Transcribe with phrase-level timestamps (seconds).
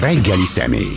[0.00, 0.92] reggeli személy.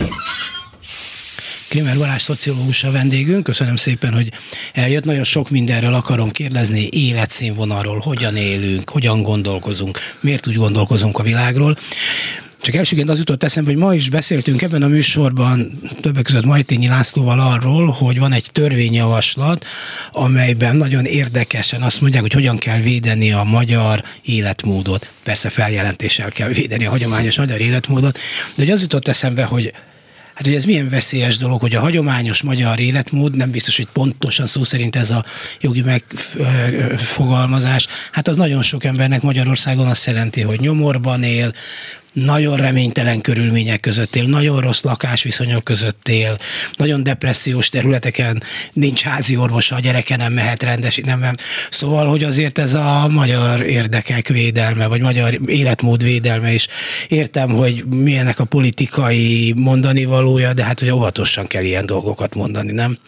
[1.68, 4.32] Krimer Balázs szociológus a vendégünk, köszönöm szépen, hogy
[4.72, 5.04] eljött.
[5.04, 11.76] Nagyon sok mindenről akarom kérdezni, életszínvonalról, hogyan élünk, hogyan gondolkozunk, miért úgy gondolkozunk a világról.
[12.66, 16.88] Csak elsőként az jutott eszembe, hogy ma is beszéltünk ebben a műsorban többek között Majtényi
[16.88, 19.64] Lászlóval arról, hogy van egy törvényjavaslat,
[20.12, 25.10] amelyben nagyon érdekesen azt mondják, hogy hogyan kell védeni a magyar életmódot.
[25.22, 28.18] Persze feljelentéssel kell védeni a hagyományos magyar életmódot,
[28.54, 29.72] de hogy az jutott eszembe, hogy
[30.34, 34.46] Hát hogy ez milyen veszélyes dolog, hogy a hagyományos magyar életmód, nem biztos, hogy pontosan
[34.46, 35.24] szó szerint ez a
[35.60, 41.54] jogi megfogalmazás, hát az nagyon sok embernek Magyarországon azt jelenti, hogy nyomorban él,
[42.24, 46.38] nagyon reménytelen körülmények között él, nagyon rossz lakásviszonyok között él,
[46.76, 51.34] nagyon depressziós területeken nincs házi orvosa, a gyereke nem mehet rendes, nem, nem.
[51.70, 56.66] Szóval, hogy azért ez a magyar érdekek védelme, vagy magyar életmód védelme is.
[57.08, 62.72] Értem, hogy milyenek a politikai mondani valója, de hát, hogy óvatosan kell ilyen dolgokat mondani,
[62.72, 62.98] nem?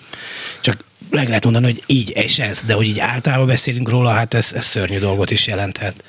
[0.61, 4.35] Csak meg lehet mondani, hogy így és ez, de hogy így általában beszélünk róla, hát
[4.35, 6.05] ez, ez szörnyű dolgot is jelenthet.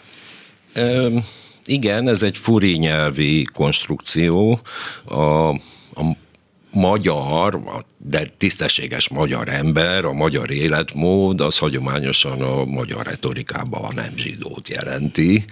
[0.75, 1.23] Um
[1.69, 4.59] igen, ez egy furi nyelvi konstrukció.
[5.03, 6.17] A, a
[6.71, 7.59] magyar,
[7.97, 14.69] de tisztességes magyar ember, a magyar életmód, az hagyományosan a magyar retorikában a nem zsidót
[14.69, 15.45] jelenti.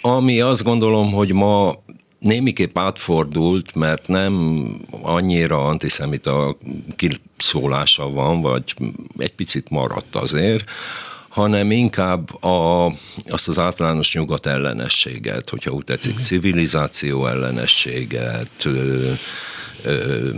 [0.00, 1.74] Ami azt gondolom, hogy ma
[2.18, 4.64] némiképp átfordult, mert nem
[5.02, 6.56] annyira antiszemita
[6.96, 8.74] kiszólása van, vagy
[9.18, 10.64] egy picit maradt azért,
[11.34, 12.86] hanem inkább a,
[13.28, 16.22] azt az általános nyugat ellenességet, hogyha úgy tetszik, mhm.
[16.22, 19.12] civilizáció ellenességet, ö,
[19.82, 20.28] ö,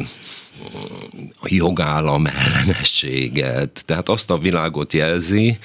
[1.40, 5.58] a jogállam ellenességet, tehát azt a világot jelzi,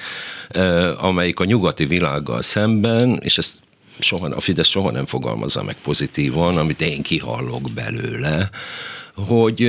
[0.96, 3.52] amelyik a nyugati világgal szemben, és ezt
[3.98, 8.50] soha, a Fidesz soha nem fogalmazza meg pozitívan, amit én kihallok belőle,
[9.14, 9.62] hogy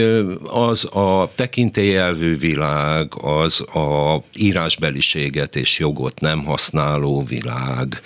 [0.44, 8.01] az a tekintélyelvű világ, az a írásbeliséget és jogot nem használó világ,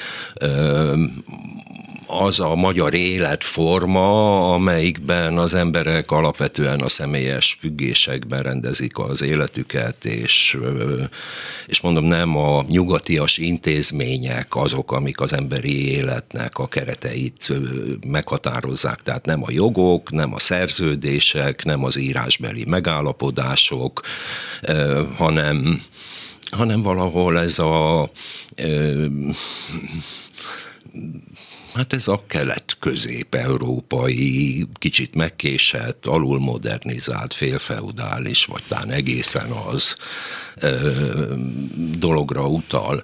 [2.08, 10.58] az a magyar életforma, amelyikben az emberek alapvetően a személyes függésekben rendezik az életüket, és,
[11.66, 17.54] és mondom, nem a nyugatias intézmények azok, amik az emberi életnek a kereteit
[18.08, 19.02] meghatározzák.
[19.02, 24.02] Tehát nem a jogok, nem a szerződések, nem az írásbeli megállapodások,
[25.18, 25.82] hanem
[26.52, 28.10] hanem valahol ez a
[31.78, 39.96] Hát ez a kelet-közép-európai, kicsit megkésett, alulmodernizált, félfeudális, vagy talán egészen az
[40.56, 40.92] ö,
[41.98, 43.04] dologra utal.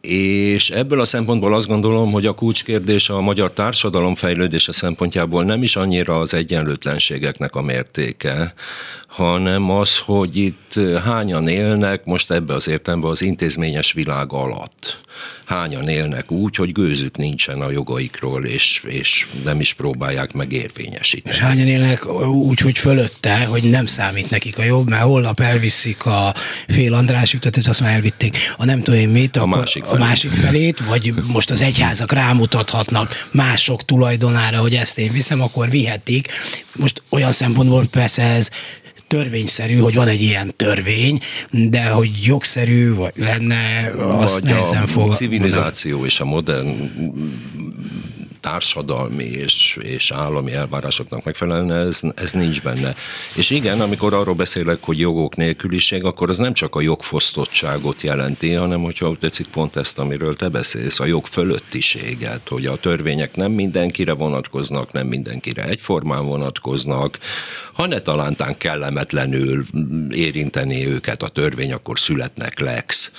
[0.00, 5.62] És ebből a szempontból azt gondolom, hogy a kulcskérdés a magyar társadalom fejlődése szempontjából nem
[5.62, 8.54] is annyira az egyenlőtlenségeknek a mértéke,
[9.14, 14.98] hanem az, hogy itt hányan élnek most ebbe az értelemben az intézményes világ alatt.
[15.44, 21.34] Hányan élnek úgy, hogy gőzük nincsen a jogaikról, és, és nem is próbálják megérvényesíteni.
[21.34, 26.06] És hányan élnek úgy, hogy fölötte, hogy nem számít nekik a jobb, mert holnap elviszik
[26.06, 26.34] a
[26.68, 30.30] fél András jutat, azt már elvitték a nem tudom én mit, a, másik, a másik
[30.30, 36.28] felét, vagy most az egyházak rámutathatnak mások tulajdonára, hogy ezt én viszem, akkor vihetik.
[36.76, 38.50] Most olyan szempontból persze ez
[39.14, 41.20] törvényszerű, hogy van egy ilyen törvény,
[41.50, 45.10] de hogy jogszerű vagy lenne, azt vagy nehezen fog.
[45.10, 46.68] A civilizáció és a modern
[48.44, 52.94] társadalmi és, és állami elvárásoknak megfelelően ez, ez nincs benne.
[53.34, 58.52] És igen, amikor arról beszélek, hogy jogok nélküliség, akkor az nem csak a jogfosztottságot jelenti,
[58.52, 63.36] hanem hogyha úgy tetszik pont ezt, amiről te beszélsz, a jog fölöttiséget, hogy a törvények
[63.36, 67.18] nem mindenkire vonatkoznak, nem mindenkire egyformán vonatkoznak,
[67.74, 69.64] ha ne talántán kellemetlenül
[70.10, 73.10] érinteni őket a törvény, akkor születnek lex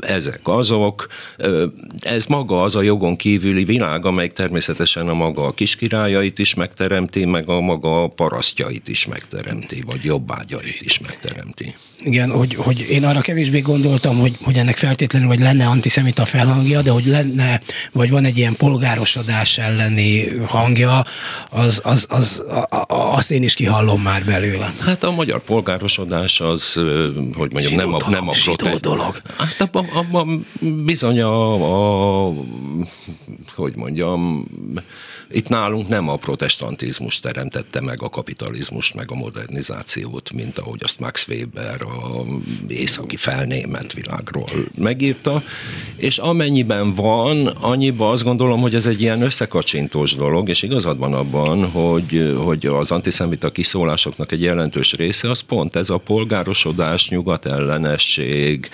[0.00, 1.06] ezek azok.
[2.00, 7.24] Ez maga az a jogon kívüli világ, amelyik természetesen a maga a kiskirályait is megteremti,
[7.24, 11.74] meg a maga parasztjait is megteremti, vagy jobbágyait is megteremti.
[12.04, 16.82] Igen, hogy, hogy én arra kevésbé gondoltam, hogy, hogy ennek feltétlenül, hogy lenne antiszemita felhangja,
[16.82, 17.60] de hogy lenne,
[17.92, 21.04] vagy van egy ilyen polgárosodás elleni hangja,
[21.50, 24.74] az, az, az, az azt én is kihallom már belőle.
[24.80, 26.72] Hát a magyar polgárosodás az,
[27.34, 29.22] hogy mondjam, nem a, nem a prote- dolog.
[29.38, 29.83] Hát abban
[30.60, 32.32] bizony a, a,
[33.56, 34.44] hogy mondjam,
[35.30, 41.00] itt nálunk nem a protestantizmus teremtette meg a kapitalizmust, meg a modernizációt, mint ahogy azt
[41.00, 42.24] Max Weber a
[42.68, 44.48] északi felnémet világról
[44.78, 45.42] megírta,
[45.96, 51.14] és amennyiben van, annyiban azt gondolom, hogy ez egy ilyen összekacsintós dolog, és igazad van
[51.14, 58.68] abban, hogy, hogy az antiszemita kiszólásoknak egy jelentős része az pont ez a polgárosodás, nyugatellenesség,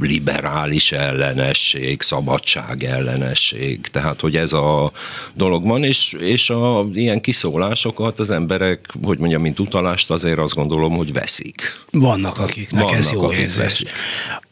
[0.00, 4.92] liberális ellenesség, szabadság ellenesség, tehát hogy ez a
[5.34, 10.54] dolog van, és, és a ilyen kiszólásokat az emberek, hogy mondjam, mint utalást azért azt
[10.54, 11.60] gondolom, hogy veszik.
[11.90, 13.56] Vannak, akiknek Vannak, ez jó akik érzés.
[13.56, 13.88] Veszik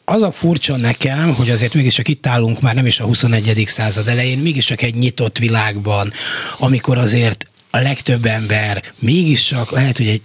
[0.05, 3.63] az a furcsa nekem, hogy azért mégiscsak itt állunk már nem is a 21.
[3.67, 6.11] század elején, mégiscsak egy nyitott világban,
[6.57, 10.21] amikor azért a legtöbb ember mégiscsak lehet, hogy egy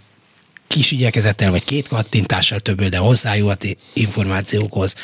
[0.66, 4.94] kis igyekezettel, vagy két kattintással több, de hozzájut információkhoz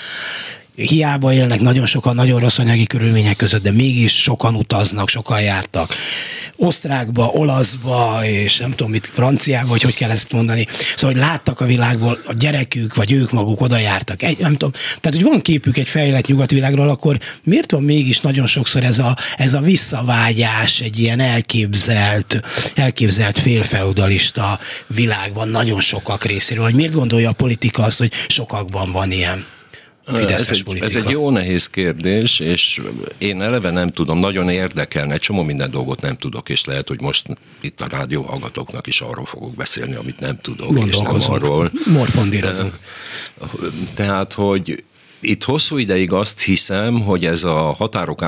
[0.86, 5.94] hiába élnek nagyon sokan nagyon rossz anyagi körülmények között, de mégis sokan utaznak, sokan jártak.
[6.56, 10.66] Osztrákba, olaszba, és nem tudom mit, franciába, vagy hogy kell ezt mondani.
[10.96, 14.22] Szóval, hogy láttak a világból, a gyerekük, vagy ők maguk oda jártak.
[14.22, 18.46] Egy, nem tudom, tehát, hogy van képük egy fejlett nyugatvilágról, akkor miért van mégis nagyon
[18.46, 22.40] sokszor ez a, ez a visszavágyás egy ilyen elképzelt,
[22.74, 29.10] elképzelt félfeudalista világban nagyon sokak részéről, hogy miért gondolja a politika azt, hogy sokakban van
[29.10, 29.44] ilyen?
[30.04, 32.80] Ez egy, ez egy jó nehéz kérdés, és
[33.18, 37.00] én eleve nem tudom, nagyon érdekelne, egy csomó minden dolgot nem tudok, és lehet, hogy
[37.00, 37.26] most
[37.60, 41.70] itt a rádió hallgatóknak is arról fogok beszélni, amit nem tudok, és nem arról.
[41.86, 42.78] Morfondírozunk.
[43.94, 44.84] Tehát, hogy
[45.20, 48.22] itt hosszú ideig azt hiszem, hogy ez a határok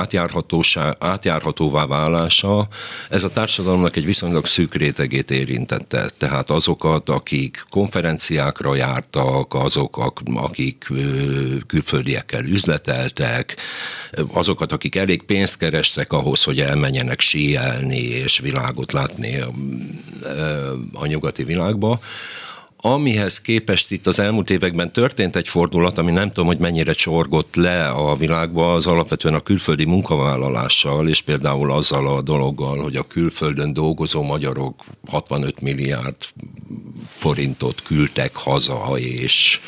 [0.99, 2.67] átjárhatóvá válása,
[3.09, 6.09] ez a társadalomnak egy viszonylag szűk rétegét érintette.
[6.17, 10.87] Tehát azokat, akik konferenciákra jártak, azok, akik
[11.67, 13.57] külföldiekkel üzleteltek,
[14.31, 19.43] azokat, akik elég pénzt kerestek ahhoz, hogy elmenjenek síelni és világot látni
[20.93, 21.99] a nyugati világba,
[22.85, 27.55] amihez képest itt az elmúlt években történt egy fordulat, ami nem tudom, hogy mennyire csorgott
[27.55, 33.07] le a világba, az alapvetően a külföldi munkavállalással, és például azzal a dologgal, hogy a
[33.07, 36.15] külföldön dolgozó magyarok 65 milliárd
[37.07, 39.59] forintot küldtek haza, és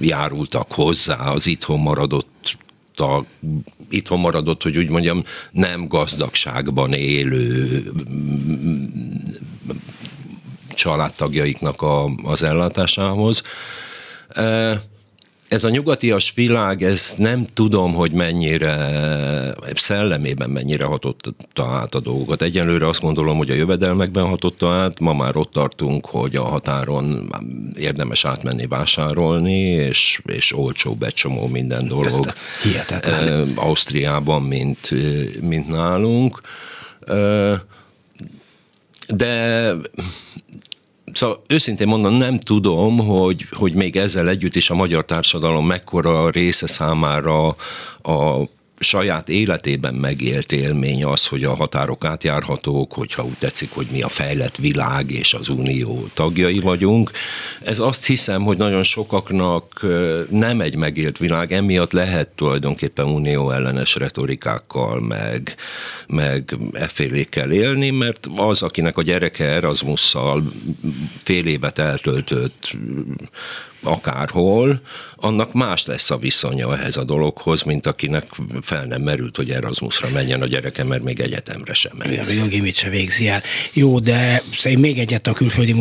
[0.00, 2.56] járultak hozzá az itthon maradott
[2.96, 3.24] a,
[3.90, 7.82] itthon maradott, hogy úgy mondjam, nem gazdagságban élő
[10.74, 13.42] családtagjaiknak a, az ellátásához.
[15.48, 18.74] Ez a nyugatias világ, ez nem tudom, hogy mennyire
[19.74, 22.42] szellemében mennyire hatotta át a dolgokat.
[22.42, 27.34] Egyelőre azt gondolom, hogy a jövedelmekben hatotta át, ma már ott tartunk, hogy a határon
[27.78, 32.32] érdemes átmenni vásárolni, és, és olcsó becsomó minden dolog.
[32.62, 33.52] Hihetetlen.
[33.54, 34.90] Ausztriában, mint,
[35.40, 36.40] mint nálunk.
[39.08, 39.72] De
[41.16, 46.30] Szóval őszintén mondom, nem tudom, hogy, hogy még ezzel együtt is a magyar társadalom mekkora
[46.30, 47.46] része számára
[48.02, 48.48] a
[48.84, 54.08] saját életében megélt élmény az, hogy a határok átjárhatók, hogyha úgy tetszik, hogy mi a
[54.08, 57.10] fejlett világ és az unió tagjai vagyunk.
[57.62, 59.86] Ez azt hiszem, hogy nagyon sokaknak
[60.30, 65.56] nem egy megélt világ, emiatt lehet tulajdonképpen unió ellenes retorikákkal, meg,
[66.06, 70.42] meg effélékkel élni, mert az, akinek a gyereke Erasmusszal
[71.22, 72.76] fél évet eltöltött
[73.84, 74.80] akárhol,
[75.16, 78.26] annak más lesz a viszonya ehhez a dologhoz, mint akinek
[78.60, 82.40] fel nem merült, hogy Erasmusra menjen a gyereke, mert még egyetemre sem ment.
[82.40, 83.42] A gimit se végzi el.
[83.72, 84.42] Jó, de
[84.78, 85.72] még egyet a külföldi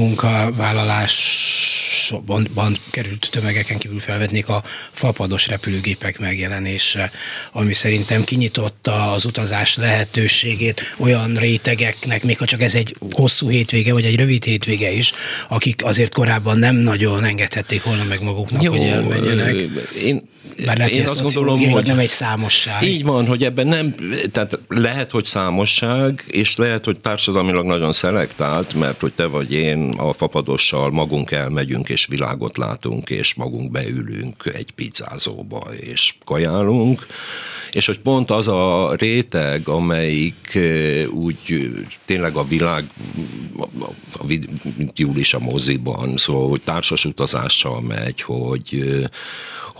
[2.12, 7.12] munkavállalásban került tömegeken kívül felvetnék a fapados repülőgépek megjelenése,
[7.51, 13.93] ami szerintem kinyitotta az utazás lehetőségét olyan rétegeknek, még ha csak ez egy hosszú hétvége,
[13.93, 15.12] vagy egy rövid hétvége is,
[15.50, 19.55] akik azért korábban nem nagyon engedhették volna meg maguknak, Jó, hogy elmenjenek.
[20.03, 20.31] Én,
[20.65, 22.83] bár lehet, én azt gondolom, hogy nem egy számosság.
[22.83, 23.95] Így van, hogy ebben nem,
[24.31, 29.93] tehát lehet, hogy számosság, és lehet, hogy társadalmilag nagyon szelektált, mert hogy te vagy én
[29.98, 37.05] a fapadossal magunk elmegyünk, és világot látunk, és magunk beülünk egy pizzázóba, és kajálunk,
[37.72, 40.60] és hogy pont az a réteg, amelyik
[41.12, 41.72] úgy
[42.05, 42.83] tényleg a világ,
[44.77, 48.83] mint Júlis a moziban, szóval hogy társas utazással megy, hogy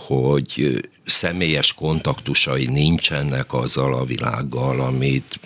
[0.06, 5.40] hogy személyes kontaktusai nincsenek azzal a világgal, amit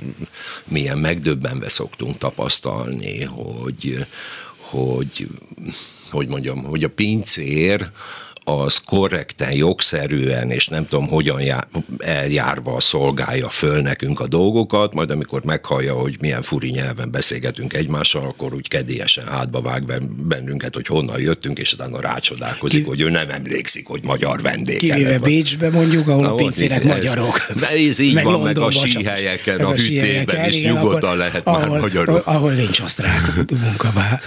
[0.64, 4.06] milyen megdöbbenve szoktunk tapasztalni, hogy,
[4.56, 5.28] hogy
[6.10, 7.90] hogy mondjam, hogy a pincér
[8.48, 11.66] az korrekten, jogszerűen, és nem tudom, hogyan jár,
[11.98, 18.22] eljárva szolgálja föl nekünk a dolgokat, majd amikor meghallja, hogy milyen furi nyelven beszélgetünk egymással,
[18.22, 22.88] akkor úgy kedélyesen hátba vág bennünket, hogy honnan jöttünk, és utána rácsodálkozik, Ki...
[22.88, 24.78] hogy ő nem emlékszik, hogy magyar vendég.
[24.78, 27.46] Kivéve Bécsbe mondjuk, ahol a pincérek magyarok.
[27.60, 31.68] De ez így meg van, meg a síhelyeken, a, a hűtében is nyugodtan lehet ahol,
[31.68, 32.26] már magyarok.
[32.26, 34.20] Ahol nincs osztrák munkavá.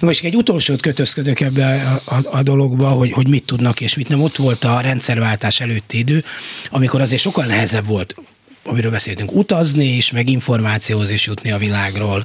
[0.00, 4.08] Most egy utolsót kötözködök ebbe a, a, a dologba, hogy, hogy mit tudnak és mit
[4.08, 4.22] nem.
[4.22, 6.24] Ott volt a rendszerváltás előtti idő,
[6.70, 8.14] amikor azért sokkal nehezebb volt,
[8.64, 12.24] amiről beszéltünk, utazni is, meg információhoz is jutni a világról.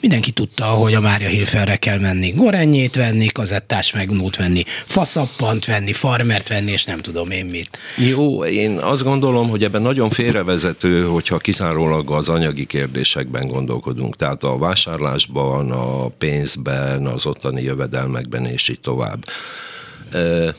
[0.00, 5.92] Mindenki tudta, hogy a Mária Hilferre kell menni, gorennyét venni, kazettás megnót venni, faszappant venni,
[5.92, 7.78] farmert venni, és nem tudom én mit.
[7.96, 14.16] Jó, én azt gondolom, hogy ebben nagyon félrevezető, hogyha kizárólag az anyagi kérdésekben gondolkodunk.
[14.16, 19.24] Tehát a vásárlásban, a pénzben, az ottani jövedelmekben, és így tovább.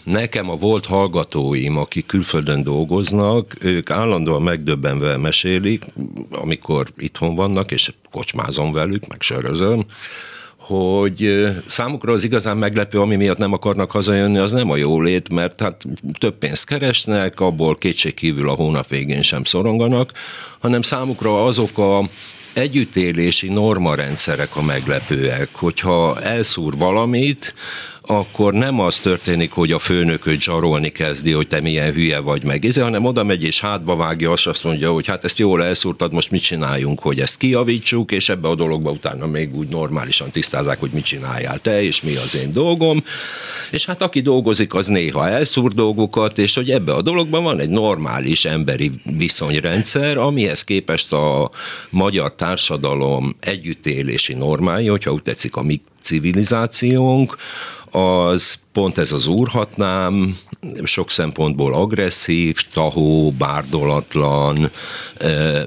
[0.04, 5.86] Nekem a volt hallgatóim, akik külföldön dolgoznak, ők állandóan megdöbbenve mesélik,
[6.32, 9.86] amikor itthon vannak, és kocsmázom velük, meg sörözöm,
[10.58, 15.62] hogy számukra az igazán meglepő, ami miatt nem akarnak hazajönni, az nem a jólét, mert
[15.62, 15.84] hát
[16.20, 20.12] több pénzt keresnek, abból kétségkívül a hónap végén sem szoronganak,
[20.60, 22.10] hanem számukra azok a
[22.54, 27.54] együttélési normarendszerek a meglepőek, hogyha elszúr valamit,
[28.06, 32.64] akkor nem az történik, hogy a főnököt zsarolni kezdi, hogy te milyen hülye vagy meg,
[32.64, 36.14] izé, hanem oda megy és hátba vágja, és azt mondja, hogy hát ezt jól elszúrtad,
[36.14, 40.80] most mit csináljunk, hogy ezt kiavítsuk, és ebbe a dologba utána még úgy normálisan tisztázzák,
[40.80, 43.04] hogy mit csináljál te, és mi az én dolgom.
[43.72, 47.70] És hát aki dolgozik, az néha elszúr dolgokat, és hogy ebbe a dologban van egy
[47.70, 51.52] normális emberi viszonyrendszer, amihez képest a
[51.90, 57.38] magyar társadalom együttélési normája, hogyha úgy tetszik a mi civilizációnk,
[57.94, 60.38] az pont ez az úrhatnám,
[60.84, 64.70] sok szempontból agresszív, tahó, bárdolatlan,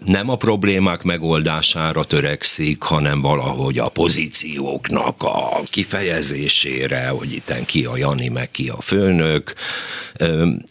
[0.04, 7.96] nem a problémák megoldására törekszik, hanem valahogy a pozícióknak a kifejezésére, hogy itten ki a
[7.96, 9.54] Jani, meg ki a főnök,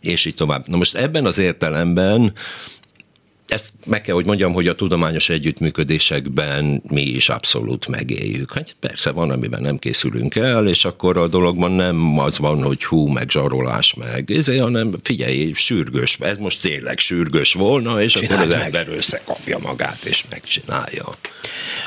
[0.02, 0.68] és így tovább.
[0.68, 2.34] Na most ebben az értelemben
[3.48, 8.54] ezt meg kell, hogy mondjam, hogy a tudományos együttműködésekben mi is abszolút megéljük.
[8.54, 12.84] Hát persze van, amiben nem készülünk el, és akkor a dologban nem az van, hogy
[12.84, 18.32] hú, meg zsarolás, meg ezért, hanem figyelj, sürgős, ez most tényleg sürgős volna, és Csináld
[18.32, 18.64] akkor az meg.
[18.64, 21.06] ember összekapja magát, és megcsinálja.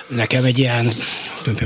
[0.09, 0.93] Nekem egy ilyen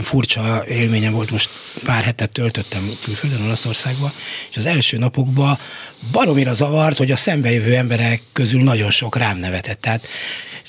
[0.03, 1.51] furcsa élményem volt, most
[1.85, 4.13] pár hetet töltöttem külföldön, Olaszországban,
[4.51, 5.59] és az első napokban
[6.13, 9.81] baromira zavart, hogy a szembejövő emberek közül nagyon sok rám nevetett.
[9.81, 10.07] Tehát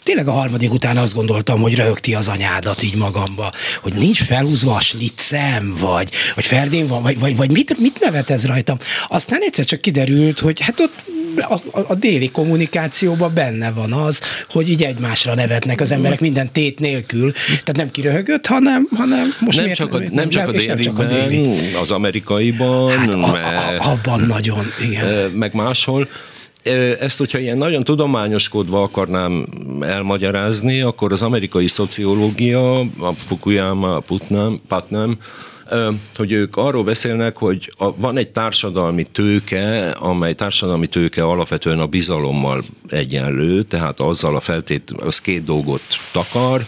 [0.04, 4.76] tényleg a harmadik után azt gondoltam, hogy röhögti az anyádat így magamba, hogy nincs felhúzva
[4.76, 8.78] a slicem, vagy, vagy Ferdén van, vagy, vagy, vagy mit, mit nevet ez rajtam.
[9.08, 14.70] Aztán egyszer csak kiderült, hogy hát ott a, a, déli kommunikációban benne van az, hogy
[14.70, 17.32] így egymásra nevetnek az emberek minden tét nélkül.
[17.32, 20.76] Tehát nem kiröhögött, hanem, hanem most nem, miért, csak a, nem, nem, csak a déliben,
[20.76, 21.56] nem csak a déli.
[21.82, 22.98] az amerikaiban.
[22.98, 23.38] Hát a, a,
[23.80, 25.32] a, abban nagyon, igen.
[25.32, 26.08] Meg máshol
[27.00, 29.46] ezt, hogyha ilyen nagyon tudományoskodva akarnám
[29.82, 35.18] elmagyarázni, akkor az amerikai szociológia, a Fukuyama, a Putnam, Putnam
[36.16, 41.88] hogy ők arról beszélnek, hogy a, van egy társadalmi tőke, amely társadalmi tőke alapvetően a
[41.88, 46.66] bizalommal egyenlő, tehát azzal a feltét, az két dolgot takar,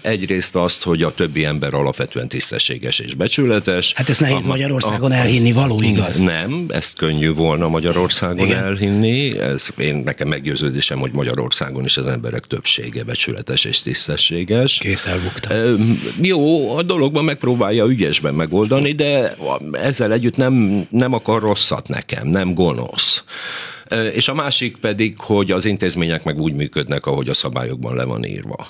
[0.00, 3.92] Egyrészt azt, hogy a többi ember alapvetően tisztességes és becsületes.
[3.96, 6.18] Hát ezt nehéz a, Magyarországon a, elhinni, való igaz?
[6.18, 8.64] Nem, ezt könnyű volna Magyarországon Igen.
[8.64, 9.38] elhinni.
[9.38, 14.78] Ez én nekem meggyőződésem, hogy Magyarországon is az emberek többsége becsületes és tisztességes.
[14.78, 15.54] Kész elbukta.
[16.22, 19.36] Jó, a dologban megpróbálja ügyesben megoldani, de
[19.72, 23.22] ezzel együtt nem, nem akar rosszat nekem, nem gonosz.
[24.12, 28.24] És a másik pedig, hogy az intézmények meg úgy működnek, ahogy a szabályokban le van
[28.24, 28.68] írva.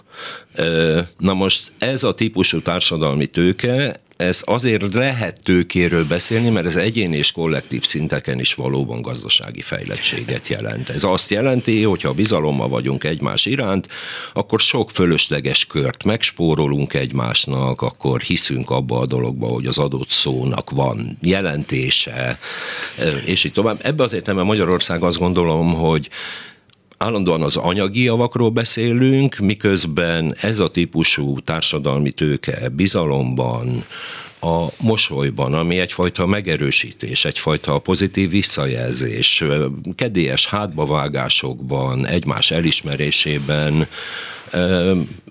[1.18, 7.16] Na most ez a típusú társadalmi tőke, ez azért lehet tőkéről beszélni, mert ez egyéni
[7.16, 10.88] és kollektív szinteken is valóban gazdasági fejlettséget jelent.
[10.88, 13.88] Ez azt jelenti, hogy ha bizalommal vagyunk egymás iránt,
[14.32, 20.70] akkor sok fölösleges kört megspórolunk egymásnak, akkor hiszünk abba a dologba, hogy az adott szónak
[20.70, 22.38] van jelentése,
[23.25, 23.78] és így tovább.
[23.82, 26.08] Ebbe azért nem, mert Magyarország azt gondolom, hogy
[26.99, 33.85] állandóan az anyagi javakról beszélünk, miközben ez a típusú társadalmi tőke bizalomban,
[34.40, 39.45] a mosolyban, ami egyfajta megerősítés, egyfajta pozitív visszajelzés,
[39.95, 43.87] kedélyes hátbavágásokban, egymás elismerésében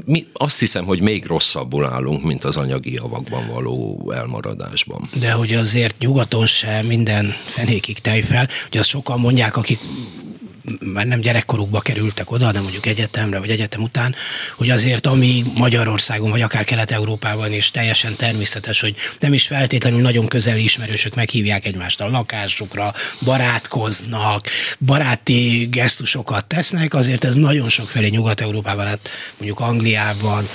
[0.05, 5.09] Mi azt hiszem, hogy még rosszabbul állunk, mint az anyagi javakban való elmaradásban.
[5.19, 9.79] De hogy azért nyugaton se minden fenékig tejfel, hogy azt sokan mondják, akik
[10.93, 14.15] már nem gyerekkorukba kerültek oda, de mondjuk egyetemre vagy egyetem után,
[14.57, 20.27] hogy azért ami Magyarországon vagy akár Kelet-Európában is teljesen természetes, hogy nem is feltétlenül nagyon
[20.27, 24.47] közeli ismerősök meghívják egymást a lakásukra, barátkoznak,
[24.79, 30.47] baráti gesztusokat tesznek, azért ez nagyon sok felé Nyugat-Európában, hát mondjuk Angliában,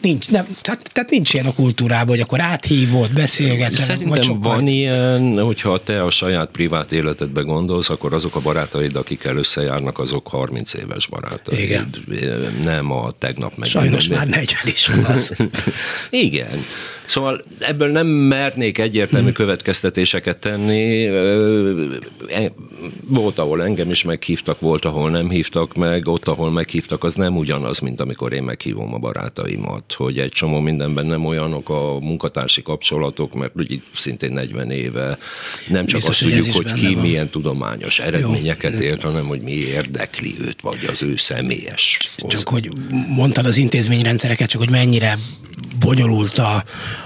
[0.00, 3.80] nincs, nem, tehát, tehát nincs ilyen a kultúrában, hogy akkor áthívod, beszélgetsz.
[3.80, 4.54] Szerintem sokkal...
[4.54, 9.98] van ilyen, hogyha te a saját privát életedbe gondolsz, akkor azok a barátaid, akikkel összejárnak,
[9.98, 11.58] azok 30 éves barátaid.
[11.58, 11.90] Igen.
[12.62, 13.68] Nem a tegnap meg.
[13.68, 15.36] Sajnos már 40 is az.
[16.10, 16.64] Igen.
[17.06, 19.34] Szóval ebből nem mernék egyértelmű hmm.
[19.34, 21.06] következtetéseket tenni.
[22.28, 22.52] E,
[23.06, 27.36] volt, ahol engem is meghívtak, volt, ahol nem hívtak meg, ott, ahol meghívtak, az nem
[27.36, 32.62] ugyanaz, mint amikor én meghívom a barátaimat, hogy egy csomó mindenben nem olyanok a munkatársi
[32.62, 35.18] kapcsolatok, mert ugye szintén 40 éve
[35.68, 37.02] nem csak Biztos, azt tudjuk, hogy, hogy ki van.
[37.02, 41.98] milyen tudományos eredményeket ért, hanem hogy mi érdekli őt, vagy az ő személyes.
[42.28, 42.68] Csak hogy
[43.08, 45.18] mondtad az intézményrendszereket, csak hogy mennyire
[45.78, 46.64] bonyolult a,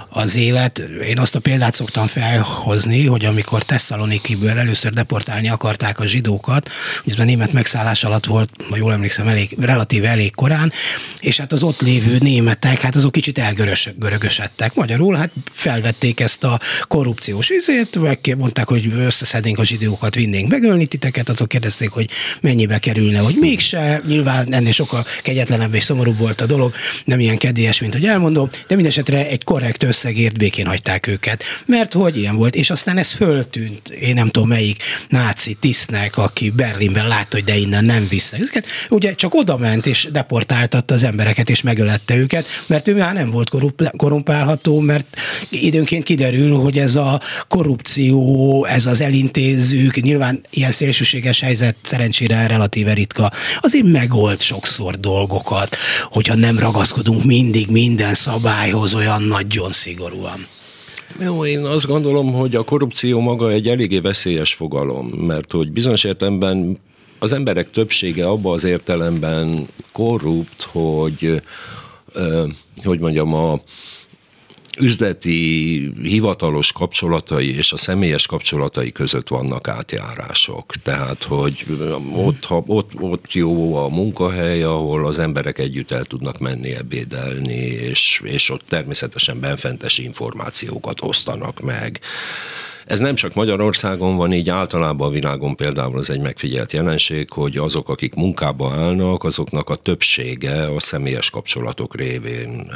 [0.09, 0.77] az élet.
[1.07, 6.69] Én azt a példát szoktam felhozni, hogy amikor Tesszalonikiből először deportálni akarták a zsidókat,
[7.05, 10.71] ugye a német megszállás alatt volt, ha jól emlékszem, elég, relatíve elég korán,
[11.19, 14.73] és hát az ott lévő németek, hát azok kicsit elgörögösedtek.
[14.73, 17.99] Magyarul hát felvették ezt a korrupciós izét,
[18.37, 22.09] mondták, hogy összeszednénk a zsidókat, vinnénk megölni titeket, azok kérdezték, hogy
[22.41, 24.01] mennyibe kerülne, hogy mégse.
[24.07, 26.73] Nyilván ennél sokkal kegyetlenebb és szomorúbb volt a dolog,
[27.05, 31.93] nem ilyen kedélyes, mint hogy elmondom, de mindesetre egy korrekt összegért békén hagyták őket, mert
[31.93, 37.07] hogy ilyen volt, és aztán ez föltűnt, én nem tudom melyik náci tisztnek, aki Berlinben
[37.07, 41.49] látta, hogy de innen nem visznek őket, ugye csak oda ment és deportáltatta az embereket,
[41.49, 43.51] és megölette őket, mert ő már nem volt
[43.97, 45.17] korrumpálható, mert
[45.49, 52.93] időnként kiderül, hogy ez a korrupció, ez az elintézők, nyilván ilyen szélsőséges helyzet szerencsére relatíve
[52.93, 60.47] ritka, azért megold sokszor dolgokat, hogyha nem ragaszkodunk mindig minden szabályhoz olyan nagyon szigorúan.
[61.19, 66.03] Jó, én azt gondolom, hogy a korrupció maga egy eléggé veszélyes fogalom, mert hogy bizonyos
[66.03, 66.79] értelemben
[67.19, 71.41] az emberek többsége abban az értelemben korrupt, hogy
[72.83, 73.61] hogy mondjam, a,
[74.77, 80.73] üzleti, hivatalos kapcsolatai és a személyes kapcsolatai között vannak átjárások.
[80.83, 81.65] Tehát, hogy
[82.13, 87.61] ott, ha, ott, ott jó a munkahely, ahol az emberek együtt el tudnak menni ebédelni,
[87.61, 91.99] és, és ott természetesen benfentes információkat osztanak meg.
[92.89, 97.57] Ez nem csak Magyarországon van, így általában a világon például az egy megfigyelt jelenség, hogy
[97.57, 102.75] azok, akik munkába állnak, azoknak a többsége a személyes kapcsolatok révén e,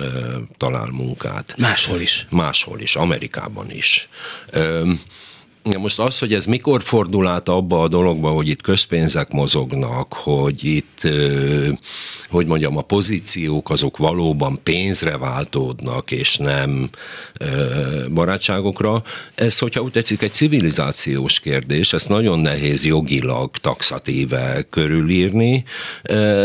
[0.57, 1.55] talál munkát.
[1.57, 2.27] Máshol is.
[2.29, 4.09] Máshol is, Amerikában is.
[4.51, 4.81] E,
[5.63, 10.63] most az, hogy ez mikor fordul át abba a dologba, hogy itt közpénzek mozognak, hogy
[10.63, 11.07] itt,
[12.29, 16.89] hogy mondjam, a pozíciók azok valóban pénzre váltódnak, és nem
[18.13, 19.03] barátságokra,
[19.35, 25.63] ez, hogyha úgy tetszik, egy civilizációs kérdés, ezt nagyon nehéz jogilag, taxatíve körülírni,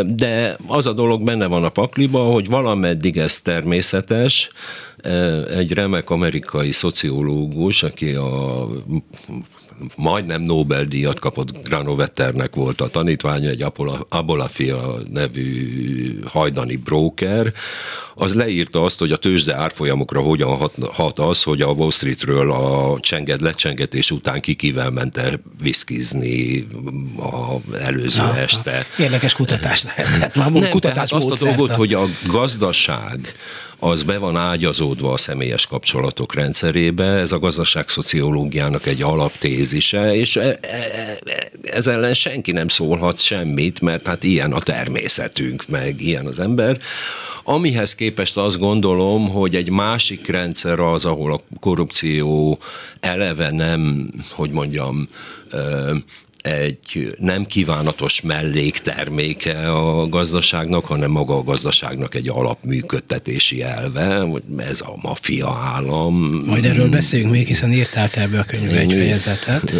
[0.06, 4.50] de az a dolog benne van a pakliba, hogy valameddig ez természetes,
[5.56, 8.66] egy remek amerikai szociológus, aki a
[9.96, 13.64] majdnem Nobel-díjat kapott Granovetternek volt a tanítványa, egy
[14.08, 17.52] Abolafia nevű hajdani broker,
[18.14, 22.52] az leírta azt, hogy a tőzsde árfolyamokra hogyan hat, hat az, hogy a Wall Streetről
[22.52, 26.66] a csenged lecsengetés után ki kivel mente viszkizni
[27.18, 28.36] a előző Aha.
[28.38, 28.86] este.
[28.98, 30.34] Érdekes kutatás lehet.
[30.34, 33.34] Már Nem, kutatás azt a dolgot, hogy a gazdaság
[33.78, 40.36] az be van ágyazódva a személyes kapcsolatok rendszerébe, ez a gazdaság szociológiának egy alaptézise, és
[40.36, 41.18] e, e, e,
[41.62, 46.78] ez ellen senki nem szólhat semmit, mert hát ilyen a természetünk, meg ilyen az ember.
[47.44, 52.58] Amihez képest azt gondolom, hogy egy másik rendszer az, ahol a korrupció
[53.00, 55.08] eleve nem, hogy mondjam,
[56.54, 64.94] egy nem kívánatos mellékterméke a gazdaságnak, hanem maga a gazdaságnak egy alapműködtetési elve, ez a
[65.00, 66.42] maffia állam.
[66.46, 69.72] Majd erről beszéljünk még, hiszen írtál te ebbe a könyvbe egy fejezetet.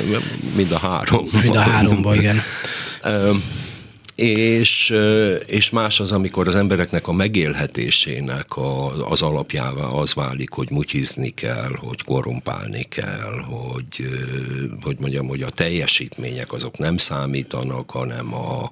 [0.57, 1.29] Mind a három.
[1.43, 2.43] Mind a háromba, igen.
[4.21, 4.95] És,
[5.47, 11.31] és más az, amikor az embereknek a megélhetésének a, az alapjává az válik, hogy mutyizni
[11.31, 14.09] kell, hogy korrumpálni kell, hogy,
[14.83, 18.71] hogy mondjam, hogy a teljesítmények azok nem számítanak, hanem a,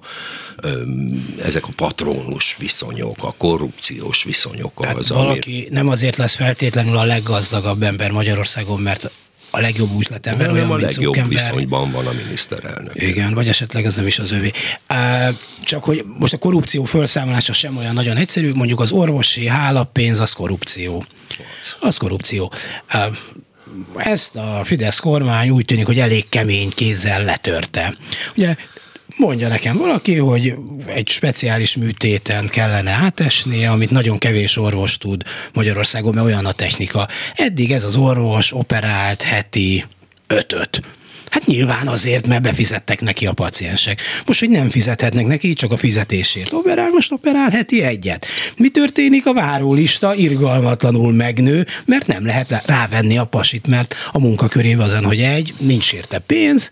[1.41, 5.67] ezek a patronus viszonyok, a korrupciós viszonyok Tehát az, valaki ami...
[5.69, 9.11] nem azért lesz feltétlenül a leggazdagabb ember Magyarországon, mert
[9.57, 12.91] a legjobb üzletember, olyan, a legjobb viszonyban van a miniszterelnök.
[12.93, 14.51] Igen, vagy esetleg ez nem is az övé.
[15.61, 20.31] Csak hogy most a korrupció felszámolása sem olyan nagyon egyszerű, mondjuk az orvosi hálapénz az
[20.31, 21.05] korrupció.
[21.79, 22.53] Az korrupció.
[23.97, 27.95] Ezt a Fidesz kormány úgy tűnik, hogy elég kemény kézzel letörte.
[28.35, 28.55] Ugye
[29.17, 36.13] mondja nekem valaki, hogy egy speciális műtéten kellene átesni, amit nagyon kevés orvos tud Magyarországon,
[36.13, 37.07] mert olyan a technika.
[37.33, 39.85] Eddig ez az orvos operált heti
[40.27, 40.81] ötöt.
[41.29, 44.01] Hát nyilván azért, mert befizettek neki a paciensek.
[44.25, 46.53] Most, hogy nem fizethetnek neki, csak a fizetésért.
[46.53, 48.25] Operál, most operál heti egyet.
[48.57, 49.25] Mi történik?
[49.25, 55.19] A várólista irgalmatlanul megnő, mert nem lehet rávenni a pasit, mert a munkakörében azon, hogy
[55.19, 56.71] egy, nincs érte pénz,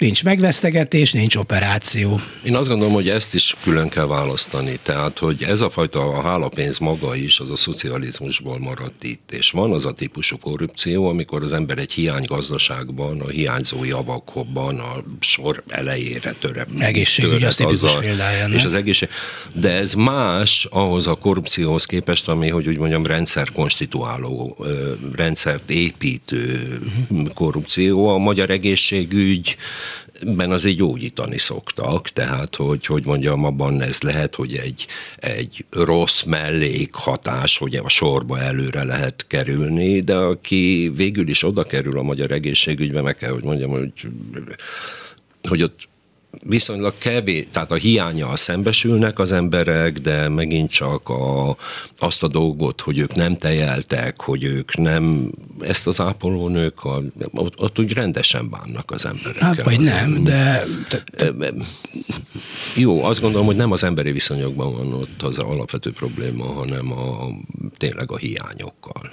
[0.00, 2.20] nincs megvesztegetés, nincs operáció.
[2.42, 4.78] Én azt gondolom, hogy ezt is külön kell választani.
[4.82, 9.32] Tehát, hogy ez a fajta a hálapénz maga is az a szocializmusból maradt itt.
[9.32, 15.04] És van az a típusú korrupció, amikor az ember egy hiánygazdaságban, a hiányzó javakban, a
[15.20, 16.66] sor elejére töre.
[16.78, 19.08] Egészségügy az azzal, példája, És az egészség.
[19.52, 24.66] De ez más ahhoz a korrupcióhoz képest, ami, hogy úgy mondjam, rendszer konstituáló,
[25.16, 27.28] rendszert építő uh-huh.
[27.34, 28.08] korrupció.
[28.08, 29.56] A magyar egészségügy
[30.26, 36.22] ben azért gyógyítani szoktak, tehát hogy, hogy mondjam, abban ez lehet, hogy egy, egy rossz
[36.22, 42.30] mellékhatás, hogy a sorba előre lehet kerülni, de aki végül is oda kerül a magyar
[42.30, 43.92] egészségügybe, meg kell, hogy mondjam, hogy
[45.48, 45.88] hogy ott
[46.44, 51.56] viszonylag kevés, tehát a hiánya szembesülnek az emberek, de megint csak a,
[51.98, 57.60] azt a dolgot, hogy ők nem tejeltek, hogy ők nem, ezt az ápolónők, a, ott,
[57.60, 59.42] ott úgy rendesen bánnak az emberek.
[59.42, 60.64] Hát vagy nem, de...
[62.74, 67.28] Jó, azt gondolom, hogy nem az emberi viszonyokban van ott az alapvető probléma, hanem a,
[67.76, 69.12] tényleg a hiányokkal.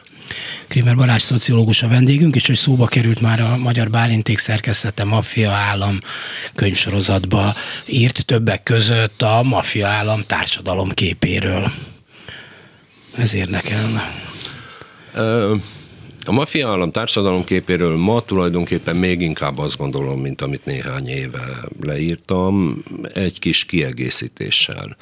[0.68, 5.52] Krimer Balázs szociológus a vendégünk, és hogy szóba került már a Magyar Bálinték szerkesztete Maffia
[5.52, 6.00] Állam
[7.08, 7.54] könyvsorozatba
[7.86, 11.72] írt többek között a Maffia Állam társadalom képéről.
[13.16, 14.12] Ez érdekelne.
[16.26, 21.68] A Mafia állam társadalom képéről ma tulajdonképpen még inkább azt gondolom, mint amit néhány éve
[21.82, 24.98] leírtam, egy kis kiegészítéssel.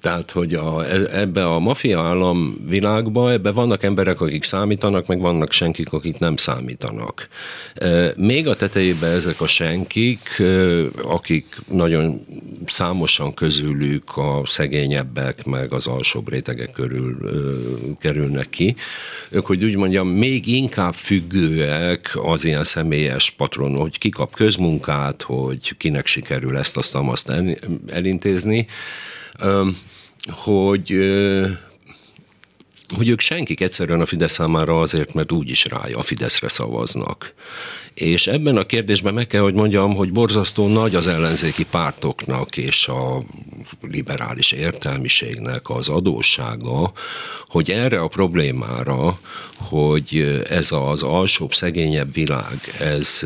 [0.00, 5.20] Tehát, hogy a, e, ebbe a mafia állam világba, ebbe vannak emberek, akik számítanak, meg
[5.20, 7.28] vannak senkik, akik nem számítanak.
[7.74, 10.44] E, még a tetejében ezek a senkik, e,
[11.02, 12.20] akik nagyon
[12.66, 17.16] számosan közülük a szegényebbek, meg az alsóbb rétegek körül
[18.00, 18.74] kerülnek ki,
[19.30, 25.22] ők, hogy úgy mondjam, még inkább függőek az ilyen személyes patron, hogy ki kap közmunkát,
[25.22, 27.32] hogy kinek sikerül ezt, azt, azt
[27.86, 28.66] elintézni
[30.28, 30.94] hogy
[32.96, 37.34] hogy ők senkik egyszerűen a Fidesz számára azért, mert úgyis rája a Fideszre szavaznak.
[37.94, 42.88] És ebben a kérdésben meg kell, hogy mondjam, hogy borzasztó nagy az ellenzéki pártoknak és
[42.88, 43.22] a
[43.82, 46.92] liberális értelmiségnek az adóssága,
[47.46, 49.18] hogy erre a problémára,
[49.56, 53.22] hogy ez az alsóbb, szegényebb világ, ez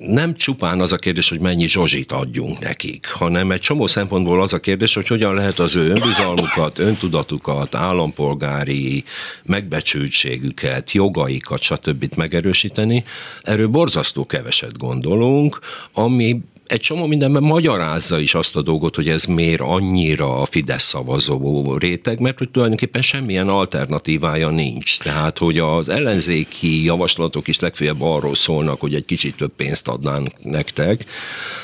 [0.00, 4.52] nem csupán az a kérdés, hogy mennyi zsozsit adjunk nekik, hanem egy csomó szempontból az
[4.52, 9.04] a kérdés, hogy hogyan lehet az ő önbizalmukat, öntudatukat, állampolgári
[9.44, 12.14] megbecsültségüket, jogaikat, stb.
[12.16, 13.04] megerősíteni.
[13.42, 15.58] Erről borzasztó keveset gondolunk,
[15.92, 20.82] ami egy csomó mindenben magyarázza is azt a dolgot, hogy ez miért annyira a Fidesz
[20.82, 24.98] szavazó réteg, mert hogy tulajdonképpen semmilyen alternatívája nincs.
[24.98, 30.30] Tehát, hogy az ellenzéki javaslatok is legfeljebb arról szólnak, hogy egy kicsit több pénzt adnánk
[30.42, 31.04] nektek,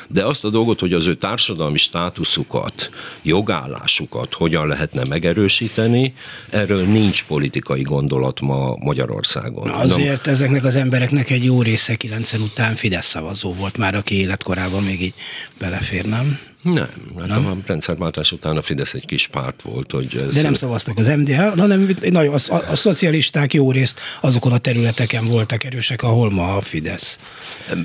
[0.08, 2.90] de azt a dolgot, hogy az ő társadalmi státuszukat,
[3.22, 6.14] jogállásukat hogyan lehetne megerősíteni,
[6.50, 9.66] erről nincs politikai gondolat ma Magyarországon.
[9.66, 13.94] Na azért Na, ezeknek az embereknek egy jó része 90 után Fidesz szavazó volt már,
[13.94, 15.14] aki életkorában még így
[15.58, 16.38] belefér, nem?
[16.62, 17.46] Nem, mert nem?
[17.46, 20.34] a rendszerváltás után a Fidesz egy kis párt volt, hogy ez...
[20.34, 24.58] De nem szavaztak az MDH, hanem nagyon, a, a, a szocialisták jó részt azokon a
[24.58, 27.18] területeken voltak erősek, ahol ma a Fidesz.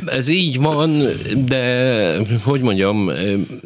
[0.06, 1.04] Ez így van,
[1.46, 3.12] de hogy mondjam,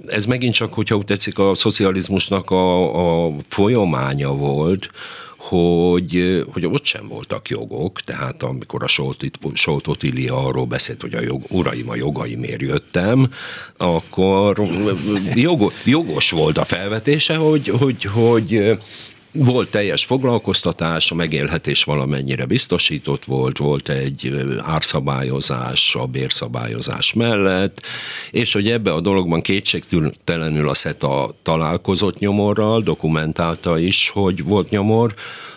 [0.07, 4.89] ez megint csak, hogyha úgy tetszik, a szocializmusnak a, a folyamánya volt,
[5.41, 8.87] hogy, hogy ott sem voltak jogok, tehát amikor a
[9.53, 13.29] Solt Otilia arról beszélt, hogy a jog, uraim, a jogaimért jöttem,
[13.77, 14.61] akkor
[15.85, 18.77] jogos volt a felvetése, hogy, hogy, hogy
[19.31, 27.81] volt teljes foglalkoztatás, a megélhetés valamennyire biztosított volt, volt egy árszabályozás a bérszabályozás mellett,
[28.31, 35.13] és hogy ebbe a dologban kétségtelenül a SETA találkozott nyomorral, dokumentálta is, hogy volt nyomor,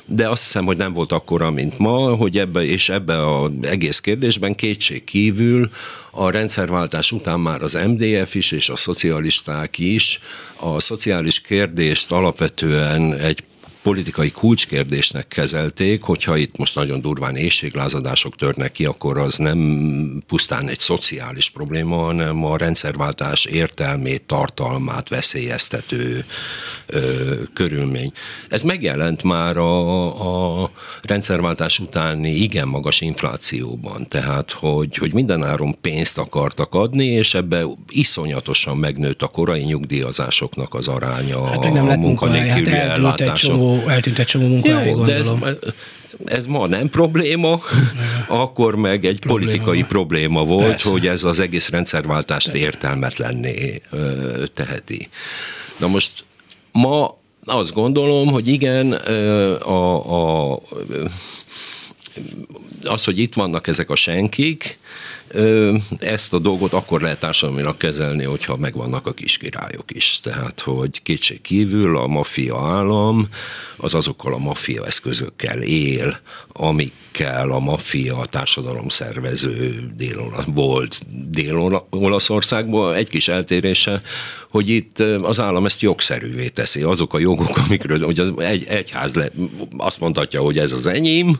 [0.07, 3.99] de azt hiszem, hogy nem volt akkora, mint ma, hogy ebbe és ebbe az egész
[3.99, 5.71] kérdésben kétség kívül
[6.11, 10.21] a rendszerváltás után már az MDF is és a szocialisták is
[10.61, 13.45] a szociális kérdést alapvetően egy
[13.85, 20.69] politikai kulcskérdésnek kezelték, hogyha itt most nagyon durván éjséglázadások törnek ki, akkor az nem pusztán
[20.69, 26.25] egy szociális probléma, hanem a rendszerváltás értelmét, tartalmát veszélyeztető
[26.87, 28.13] ö, körülmény.
[28.49, 30.71] Ez megjelent már a, a
[31.03, 38.77] rendszerváltás utáni igen magas inflációban, tehát hogy, hogy mindenáron pénzt akartak adni, és ebbe iszonyatosan
[38.77, 44.89] megnőtt a korai nyugdíjazásoknak az aránya hát, a munkanélküli hát ellátások eltűnt egy csomó munkahelyi,
[44.89, 45.41] Jó, gondolom.
[45.41, 45.57] De ez,
[46.25, 47.61] ez ma nem probléma,
[48.29, 50.91] akkor meg egy probléma politikai probléma volt, Persze.
[50.91, 53.83] hogy ez az egész rendszerváltást értelmetlenné
[54.55, 55.09] teheti.
[55.77, 56.25] Na most
[56.73, 60.61] ma azt gondolom, hogy igen, a, a,
[62.85, 64.79] az, hogy itt vannak ezek a senkik,
[65.99, 70.21] ezt a dolgot akkor lehet társadalmilag kezelni, hogyha megvannak a kiskirályok is.
[70.23, 73.29] Tehát, hogy kétség kívül a maffia állam
[73.77, 76.21] az azokkal a maffia eszközökkel él,
[76.53, 82.95] amikkel a maffia a társadalom szervező dél volt Dél-Olaszországban.
[82.95, 84.03] Egy kis eltérése,
[84.51, 86.83] hogy itt az állam ezt jogszerűvé teszi.
[86.83, 89.31] Azok a jogok, amikről hogy az egy, egyház le,
[89.77, 91.39] azt mondhatja, hogy ez az enyém,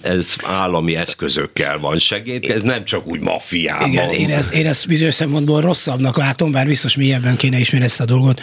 [0.00, 3.88] ez állami eszközökkel van segít, ez nem csak úgy maffiában.
[3.88, 8.00] Igen, én ezt, én ezt bizonyos szempontból rosszabbnak látom, bár biztos mélyebben kéne ismerni ezt
[8.00, 8.40] a dolgot,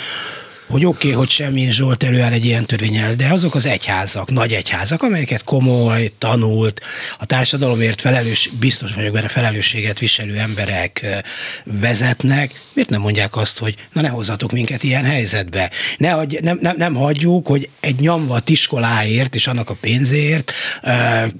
[0.71, 4.53] hogy oké, okay, hogy semmi Zsolt előáll egy ilyen törvényel, de azok az egyházak, nagy
[4.53, 6.81] egyházak, amelyeket komoly, tanult,
[7.19, 11.23] a társadalomért felelős, biztos vagyok benne felelősséget viselő emberek
[11.63, 15.71] vezetnek, miért nem mondják azt, hogy na ne hozzatok minket ilyen helyzetbe?
[15.97, 20.53] Ne hagy, nem, nem, nem hagyjuk, hogy egy nyomvat iskoláért és annak a pénzért,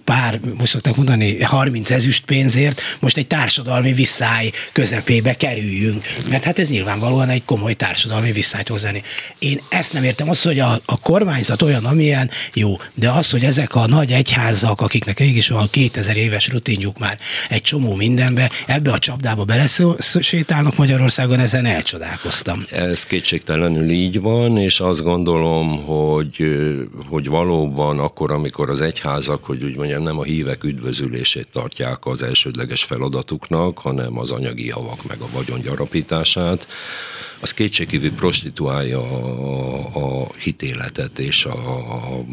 [0.04, 6.06] pár, most szokták mondani, 30 ezüst pénzért, most egy társadalmi visszáj közepébe kerüljünk.
[6.30, 9.04] Mert hát ez nyilvánvalóan egy komoly társadalmi visszájt hozni.
[9.40, 13.44] Én ezt nem értem, az, hogy a, a kormányzat olyan, amilyen jó, de az, hogy
[13.44, 18.92] ezek a nagy egyházak, akiknek mégis van 2000 éves rutinjuk már egy csomó mindenbe, ebbe
[18.92, 22.62] a csapdába belesétálnak Magyarországon, ezen elcsodálkoztam.
[22.72, 26.58] Ez kétségtelenül így van, és azt gondolom, hogy,
[27.10, 32.24] hogy valóban akkor, amikor az egyházak, hogy úgy mondjam, nem a hívek üdvözülését tartják az
[32.24, 36.68] elsődleges feladatuknak, hanem az anyagi javak meg a vagyon gyarapítását,
[37.42, 42.26] az kétségkívül prostituálja a, a hitéletet és a, a,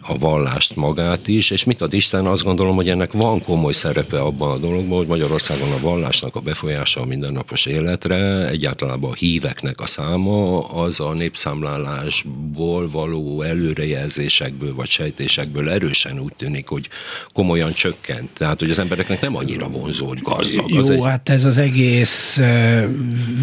[0.00, 4.20] a vallást magát is, és mit ad Isten, azt gondolom, hogy ennek van komoly szerepe
[4.20, 9.80] abban a dologban, hogy Magyarországon a vallásnak a befolyása a mindennapos életre, egyáltalán a híveknek
[9.80, 16.88] a száma, az a népszámlálásból való előrejelzésekből vagy sejtésekből erősen úgy tűnik, hogy
[17.32, 18.28] komolyan csökkent.
[18.30, 20.70] Tehát, hogy az embereknek nem annyira vonzó, hogy gazdag.
[20.70, 21.04] Jó, egy...
[21.04, 22.40] hát ez az egész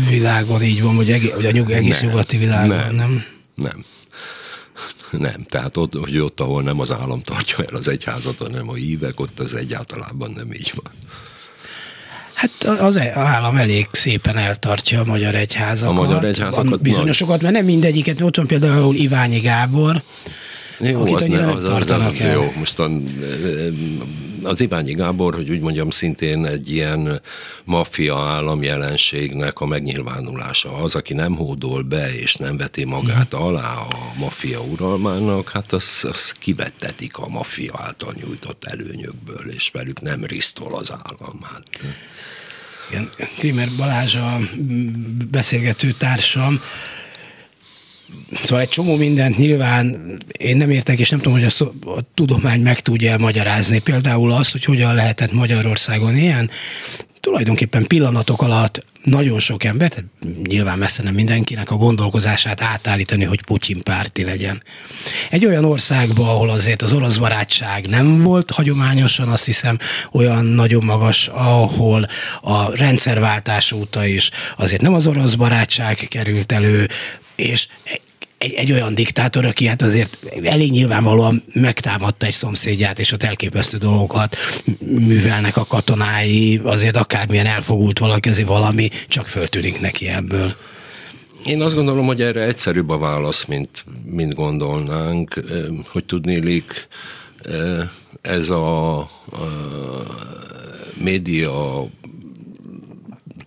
[0.10, 2.94] világ világon így van, hogy, egész, hogy a nyug, egész nem, nyugati világon, nem?
[2.96, 3.24] Nem.
[3.56, 3.86] nem.
[5.12, 8.74] Nem, tehát ott, hogy ott, ahol nem az állam tartja el az egyházat, hanem a
[8.74, 10.94] hívek, ott az egyáltalában nem így van.
[12.34, 15.98] Hát az e- állam elég szépen eltartja a magyar egyházakat.
[15.98, 16.82] A magyar egyházakat.
[16.82, 18.22] Bizonyosokat, mert nem mindegyiket.
[18.22, 20.02] Ott van például Iványi Gábor,
[20.80, 22.90] jó, az, ne, az, az, az, jó, most a,
[24.48, 27.22] az Iványi Gábor, hogy úgy mondjam, szintén egy ilyen
[27.64, 30.74] maffia állam jelenségnek a megnyilvánulása.
[30.74, 33.42] Az, aki nem hódol be és nem veti magát mhm.
[33.42, 40.02] alá a maffia uralmának, hát az, az kivettetik a maffia által nyújtott előnyökből, és velük
[40.02, 41.42] nem risztol az állam.
[41.42, 41.64] Hát.
[42.90, 44.40] Igen, Krimer Balázs a
[45.32, 46.62] beszélgető társam,
[48.44, 52.00] Szóval egy csomó mindent nyilván én nem értek, és nem tudom, hogy a, szó, a
[52.14, 53.80] tudomány meg tudja magyarázni.
[53.80, 56.50] Például azt, hogy hogyan lehetett Magyarországon ilyen
[57.20, 60.10] tulajdonképpen pillanatok alatt nagyon sok ember, tehát
[60.44, 64.64] nyilván messze nem mindenkinek a gondolkozását átállítani, hogy Putyin párti legyen.
[65.30, 69.78] Egy olyan országban, ahol azért az orosz barátság nem volt hagyományosan, azt hiszem,
[70.12, 72.08] olyan nagyon magas, ahol
[72.42, 76.88] a rendszerváltás óta is azért nem az orosz barátság került elő,
[77.38, 77.68] és
[78.38, 83.78] egy, egy olyan diktátor, aki hát azért elég nyilvánvalóan megtámadta egy szomszédját, és ott elképesztő
[83.78, 84.36] dolgokat
[84.80, 90.56] művelnek a katonái, azért akármilyen elfogult valaki, azért valami csak föltűnik neki ebből.
[91.46, 95.44] Én azt gondolom, hogy erre egyszerűbb a válasz, mint, mint gondolnánk,
[95.88, 96.88] hogy tudnélik
[98.22, 99.08] ez a, a
[100.94, 101.86] média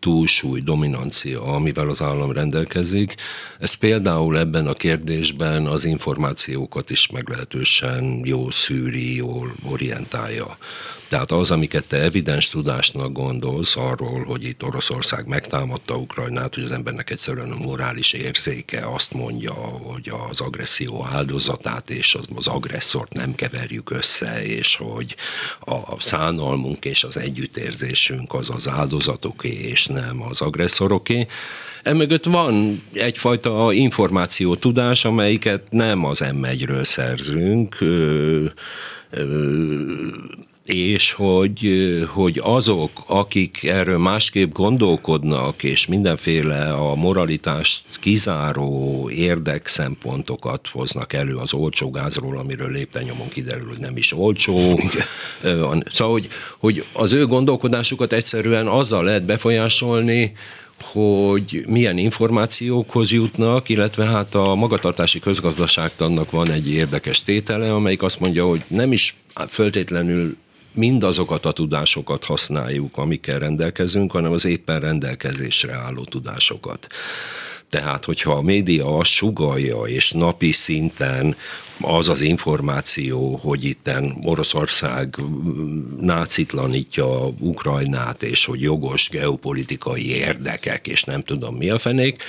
[0.01, 3.15] túlsúly, dominancia, amivel az állam rendelkezik.
[3.59, 10.57] Ez például ebben a kérdésben az információkat is meglehetősen jó szűri, jól orientálja.
[11.11, 16.73] Tehát az, amiket te evidens tudásnak gondolsz arról, hogy itt Oroszország megtámadta Ukrajnát, hogy az
[16.73, 23.13] embernek egyszerűen a morális érzéke azt mondja, hogy az agresszió áldozatát és az, az agresszort
[23.13, 25.17] nem keverjük össze, és hogy
[25.61, 31.27] a szánalmunk és az együttérzésünk az az áldozatoké, és nem az agresszoroké.
[31.83, 38.45] Emögött van egyfajta információ tudás, amelyiket nem az M1-ről szerzünk, ö,
[39.11, 39.75] ö,
[40.73, 41.69] és hogy,
[42.09, 51.53] hogy azok, akik erről másképp gondolkodnak, és mindenféle a moralitást kizáró érdekszempontokat hoznak elő az
[51.53, 54.81] olcsó gázról, amiről lépten kiderül, hogy nem is olcsó.
[55.43, 56.29] Szóval, hogy,
[56.59, 60.33] hogy az ő gondolkodásukat egyszerűen azzal lehet befolyásolni,
[60.83, 68.21] hogy milyen információkhoz jutnak, illetve hát a magatartási közgazdaságtannak van egy érdekes tétele, amelyik azt
[68.21, 69.15] mondja, hogy nem is
[69.49, 70.37] föltétlenül
[70.75, 76.87] mindazokat a tudásokat használjuk, amikkel rendelkezünk, hanem az éppen rendelkezésre álló tudásokat.
[77.71, 81.37] Tehát, hogyha a média azt sugalja, és napi szinten
[81.81, 85.17] az az információ, hogy itten Oroszország
[86.01, 92.23] nácitlanítja Ukrajnát, és hogy jogos geopolitikai érdekek, és nem tudom mi a fenék,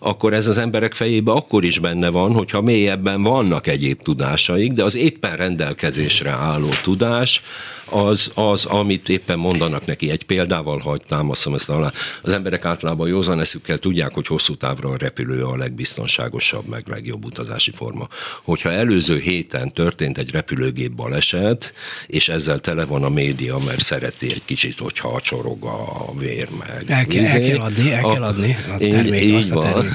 [0.00, 4.84] akkor ez az emberek fejébe akkor is benne van, hogyha mélyebben vannak egyéb tudásaik, de
[4.84, 7.42] az éppen rendelkezésre álló tudás,
[7.90, 10.10] az, az amit éppen mondanak neki.
[10.10, 11.92] Egy példával hagy támaszom ezt alá.
[12.22, 17.24] Az emberek általában józan eszükkel tudják, hogy hosszú távra a repülő a legbiztonságosabb, meg legjobb
[17.24, 18.08] utazási forma.
[18.42, 21.72] Hogyha előző héten történt egy repülőgép baleset,
[22.06, 26.84] és ezzel tele van a média, mert szereti egy kicsit, hogyha csorog a vér meg.
[26.90, 29.94] El kell, el kell adni, el kell adni a termék, azt a termék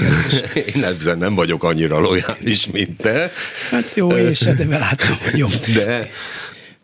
[0.76, 3.32] én ezzel nem vagyok annyira lojális, mint te.
[3.70, 5.48] Hát jó, én sem, de belátom, hogy jó.
[5.74, 6.10] De,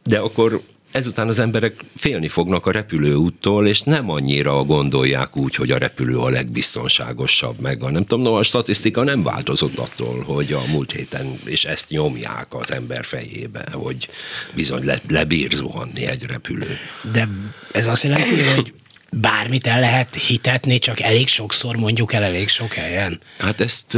[0.04, 0.62] de akkor
[0.98, 6.18] ezután az emberek félni fognak a repülőúttól, és nem annyira gondolják úgy, hogy a repülő
[6.18, 10.92] a legbiztonságosabb, meg a nem tudom, no, a statisztika nem változott attól, hogy a múlt
[10.92, 14.08] héten, és ezt nyomják az ember fejébe, hogy
[14.54, 16.78] bizony le, lebír zuhanni egy repülő.
[17.12, 17.30] De
[17.72, 18.74] ez azt jelenti, hogy
[19.10, 23.20] bármit el lehet hitetni, csak elég sokszor mondjuk el elég sok helyen.
[23.38, 23.98] Hát ezt,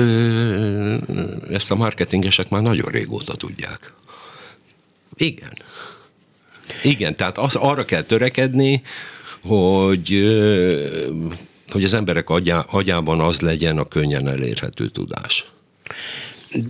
[1.49, 3.93] ezt a marketingesek már nagyon régóta tudják.
[5.15, 5.53] Igen.
[6.84, 8.82] Igen, tehát az, arra kell törekedni,
[9.43, 10.10] hogy
[11.71, 15.45] hogy az emberek agyá, agyában az legyen a könnyen elérhető tudás.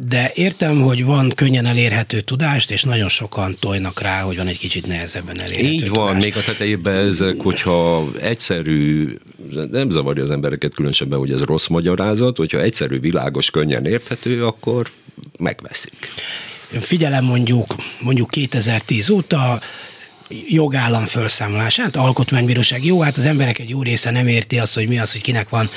[0.07, 4.57] De értem, hogy van könnyen elérhető tudást, és nagyon sokan tojnak rá, hogy van egy
[4.57, 6.23] kicsit nehezebben elérhető Így van, tudás.
[6.23, 9.15] még a tetejében ezek, hogyha egyszerű,
[9.71, 14.89] nem zavarja az embereket különösebben, hogy ez rossz magyarázat, hogyha egyszerű, világos, könnyen érthető, akkor
[15.37, 16.11] megveszik.
[16.81, 19.61] Figyelem mondjuk, mondjuk 2010 óta
[20.47, 22.85] jogállam felszámolását, alkotmánybíróság.
[22.85, 25.49] Jó, hát az emberek egy jó része nem érti azt, hogy mi az, hogy kinek
[25.49, 25.69] van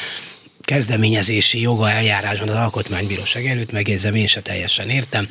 [0.63, 5.29] kezdeményezési joga eljárásban az alkotmánybíróság előtt, megjegyzem, én se teljesen értem.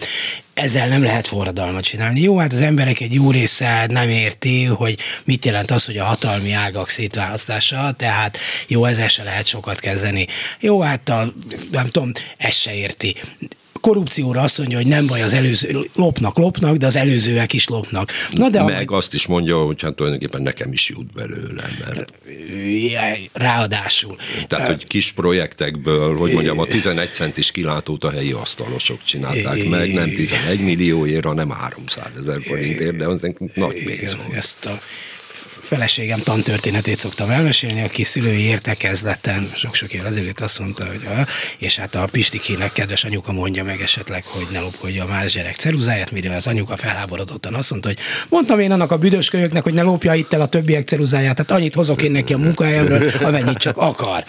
[0.54, 2.22] Ezzel nem lehet forradalmat csinálni.
[2.22, 6.04] Jó, hát az emberek egy jó része nem érti, hogy mit jelent az, hogy a
[6.04, 10.28] hatalmi ágak szétválasztása, tehát jó, ezzel se lehet sokat kezdeni.
[10.60, 11.34] Jó, hát a,
[11.72, 13.16] nem tudom, ez se érti
[13.82, 18.12] korrupcióra azt mondja, hogy nem baj, az előző lopnak, lopnak, de az előzőek is lopnak.
[18.32, 18.96] Na de Meg a...
[18.96, 22.14] azt is mondja, hogy hát tulajdonképpen nekem is jut belőle, mert...
[23.34, 24.16] Ráadásul.
[24.48, 29.94] Tehát, hogy kis projektekből, hogy mondjam, a 11 centis kilátót a helyi asztalosok csinálták meg,
[29.94, 33.22] nem 11 millióért, hanem 300 ezer forintért, de az
[33.54, 34.34] nagy pénz volt.
[34.34, 34.80] Ezt a
[35.72, 41.26] feleségem tantörténetét szoktam elmesélni, aki szülői értekezleten sok-sok évvel ezelőtt azt mondta, hogy ha,
[41.58, 45.56] és hát a Pistikének kedves anyuka mondja meg esetleg, hogy ne lopkodja a más gyerek
[45.56, 47.98] ceruzáját, mire az anyuka felháborodottan azt mondta, hogy
[48.30, 51.52] mondtam én annak a büdös kölyöknek, hogy ne lopja itt el a többiek ceruzáját, tehát
[51.52, 54.24] annyit hozok én neki a munkahelyemről, amennyit csak akar.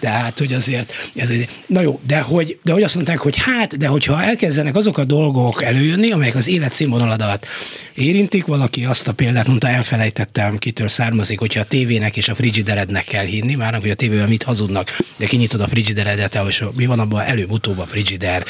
[0.00, 1.32] Tehát, hogy azért, ez,
[1.66, 5.04] na jó, de hogy, de hogy azt mondták, hogy hát, de hogyha elkezdenek azok a
[5.04, 7.46] dolgok előjönni, amelyek az életszínvonaladat
[7.94, 12.34] érintik, valaki azt a példát mondta, elfelejtettem, kit tévétől származik, hogyha a tévének és a
[12.34, 16.86] frigiderednek kell hinni, már hogy a tévében mit hazudnak, de kinyitod a frigideredet, és mi
[16.86, 18.44] van abban, előbb-utóbb a frigider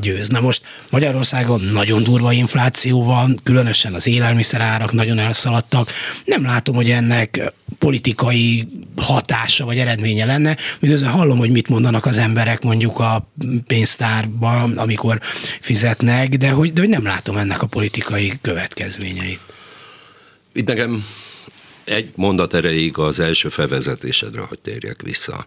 [0.00, 0.28] győz.
[0.28, 5.90] Na most Magyarországon nagyon durva infláció van, különösen az élelmiszerárak nagyon elszaladtak.
[6.24, 12.18] Nem látom, hogy ennek politikai hatása vagy eredménye lenne, miközben hallom, hogy mit mondanak az
[12.18, 13.30] emberek mondjuk a
[13.66, 15.20] pénztárban, amikor
[15.60, 19.40] fizetnek, de hogy, de hogy nem látom ennek a politikai következményeit.
[20.52, 21.04] Itt nekem
[21.84, 25.46] egy mondat erejéig az első felvezetésedre, hogy térjek vissza.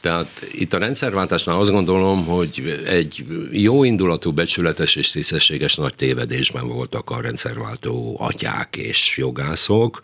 [0.00, 6.68] Tehát itt a rendszerváltásnál azt gondolom, hogy egy jó indulatú, becsületes és tisztességes nagy tévedésben
[6.68, 10.00] voltak a rendszerváltó atyák és jogászok,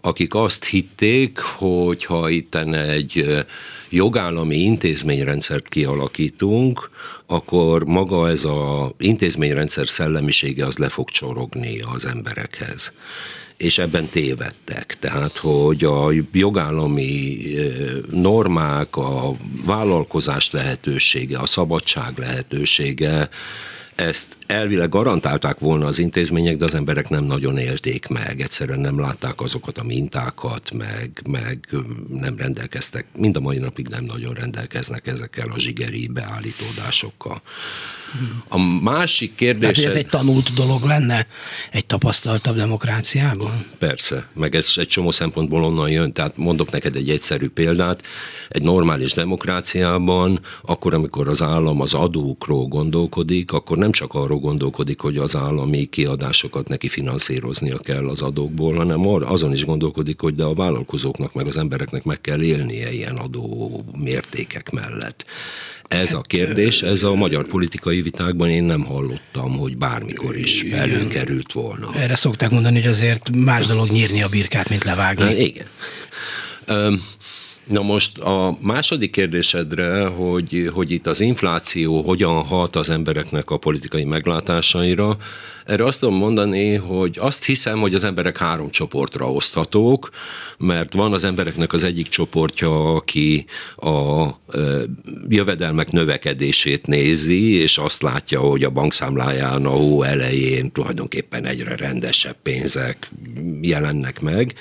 [0.00, 3.44] akik azt hitték, hogy ha itt egy
[3.88, 6.90] jogállami intézményrendszert kialakítunk,
[7.26, 12.92] akkor maga ez az intézményrendszer szellemisége az le fog csorogni az emberekhez
[13.58, 14.96] és ebben tévedtek.
[14.98, 17.38] Tehát, hogy a jogállami
[18.10, 23.28] normák, a vállalkozás lehetősége, a szabadság lehetősége,
[23.94, 29.00] ezt elvileg garantálták volna az intézmények, de az emberek nem nagyon élték meg, egyszerűen nem
[29.00, 31.68] látták azokat a mintákat, meg, meg
[32.08, 37.42] nem rendelkeztek, mind a mai napig nem nagyon rendelkeznek ezekkel a zsigeri beállítódásokkal.
[38.48, 39.76] A másik kérdés...
[39.76, 41.26] Hát, ez egy tanult dolog lenne
[41.70, 43.66] egy tapasztaltabb demokráciában?
[43.78, 46.12] Persze, meg ez egy csomó szempontból onnan jön.
[46.12, 48.02] Tehát mondok neked egy egyszerű példát.
[48.48, 55.00] Egy normális demokráciában, akkor, amikor az állam az adókról gondolkodik, akkor nem csak arról gondolkodik,
[55.00, 60.44] hogy az állami kiadásokat neki finanszíroznia kell az adókból, hanem azon is gondolkodik, hogy de
[60.44, 65.24] a vállalkozóknak meg az embereknek meg kell élnie ilyen adó mértékek mellett.
[65.88, 71.52] Ez a kérdés, ez a magyar politikai vitákban én nem hallottam, hogy bármikor is előkerült
[71.52, 71.90] volna.
[71.94, 75.34] Erre szokták mondani, hogy azért más dolog nyírni a birkát, mint levágni.
[75.34, 75.66] Igen.
[77.68, 83.56] Na most a második kérdésedre, hogy, hogy itt az infláció hogyan hat az embereknek a
[83.56, 85.16] politikai meglátásaira,
[85.68, 90.10] erre azt tudom mondani, hogy azt hiszem, hogy az emberek három csoportra oszthatók,
[90.58, 93.44] mert van az embereknek az egyik csoportja, aki
[93.74, 94.26] a
[95.28, 102.36] jövedelmek növekedését nézi, és azt látja, hogy a bankszámláján a hó elején tulajdonképpen egyre rendesebb
[102.42, 103.08] pénzek
[103.60, 104.54] jelennek meg.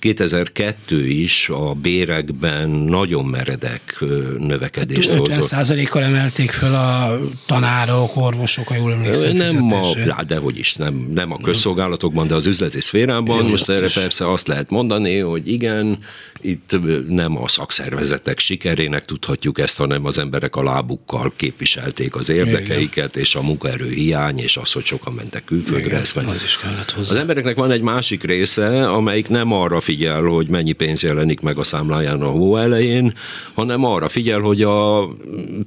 [0.00, 4.04] 2002 is a bérekben nagyon meredek
[4.38, 9.32] növekedést 50 kal emelték fel a tanárok, orvosok, ha jól emlékszem.
[9.32, 13.44] Nem a, de hogy is, nem, nem a közszolgálatokban, de az üzleti szférában.
[13.44, 15.98] Most erre persze azt lehet mondani, hogy igen,
[16.40, 16.76] itt
[17.08, 23.34] nem a szakszervezetek sikerének tudhatjuk ezt, hanem az emberek a lábukkal képviselték az érdekeiket, és
[23.34, 25.86] a munkaerő hiány, és az, hogy sokan mentek külföldre.
[25.86, 27.10] Igen, ezt az is kellett hozzá.
[27.10, 31.58] Az embereknek van egy másik része, amelyik nem arra figyel, hogy mennyi pénz jelenik meg
[31.58, 33.14] a számláján a hó elején,
[33.54, 35.08] hanem arra figyel, hogy a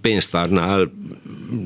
[0.01, 0.91] pénztárnál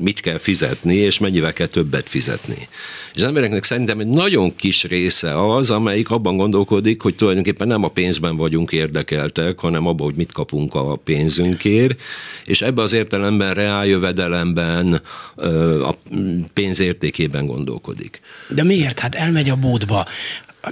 [0.00, 2.68] mit kell fizetni, és mennyivel kell többet fizetni.
[3.14, 7.84] És az embereknek szerintem egy nagyon kis része az, amelyik abban gondolkodik, hogy tulajdonképpen nem
[7.84, 12.00] a pénzben vagyunk érdekeltek, hanem abban, hogy mit kapunk a pénzünkért,
[12.44, 15.02] és ebbe az értelemben reáljövedelemben,
[15.82, 15.94] a
[16.52, 18.20] pénz értékében gondolkodik.
[18.48, 18.98] De miért?
[18.98, 20.06] Hát elmegy a bódba,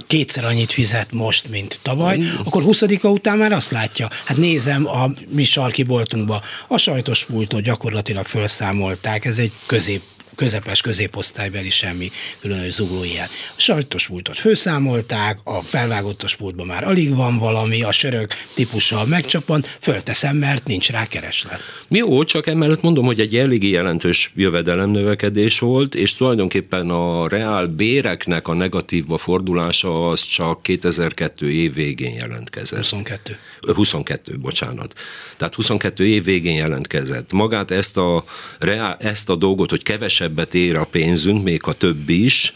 [0.07, 2.27] kétszer annyit fizet most, mint tavaly, mm.
[2.43, 7.61] akkor 20 után már azt látja, hát nézem a mi sarki boltunkba, a sajtos pultot
[7.61, 10.01] gyakorlatilag felszámolták, ez egy közép
[10.37, 13.27] közepes középosztálybeli semmi különös zugló ilyen.
[13.57, 19.77] A sajtos pultot főszámolták, a felvágottos pultban már alig van valami, a sörök típussal megcsapant,
[19.81, 21.59] fölteszem, mert nincs rá kereslet.
[21.87, 28.47] Jó, csak emellett mondom, hogy egy eléggé jelentős jövedelemnövekedés volt, és tulajdonképpen a reál béreknek
[28.47, 32.77] a negatívba fordulása az csak 2002 év végén jelentkezett.
[32.77, 33.37] 22.
[33.73, 34.93] 22, bocsánat.
[35.37, 37.31] Tehát 22 év végén jelentkezett.
[37.31, 38.23] Magát ezt a,
[38.59, 42.53] reál, ezt a dolgot, hogy kevesebb kevesebbet ér a pénzünk, még a több is,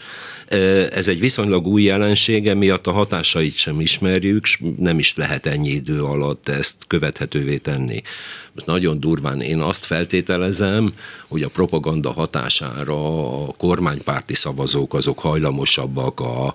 [0.90, 4.46] ez egy viszonylag új jelensége, miatt a hatásait sem ismerjük,
[4.78, 8.02] nem is lehet ennyi idő alatt ezt követhetővé tenni.
[8.54, 10.94] Most nagyon durván én azt feltételezem,
[11.28, 16.54] hogy a propaganda hatására a kormánypárti szavazók azok hajlamosabbak a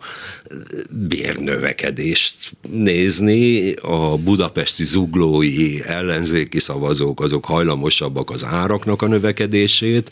[0.90, 10.12] bérnövekedést nézni, a budapesti zuglói ellenzéki szavazók azok hajlamosabbak az áraknak a növekedését,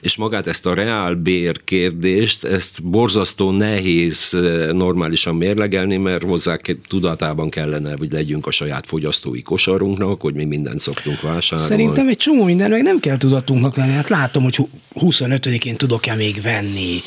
[0.00, 6.56] és magát ezt a reál bér kérdést, ezt borzasztó nehéz eh, normálisan mérlegelni, mert hozzá
[6.88, 11.70] tudatában kellene, hogy legyünk a saját fogyasztói kosarunknak, hogy mi mindent szoktunk vásárolni.
[11.70, 13.92] Szerintem egy csomó minden meg nem kell tudatunknak lenni.
[13.92, 14.58] Hát látom, hogy
[14.94, 17.00] 25-én tudok-e még venni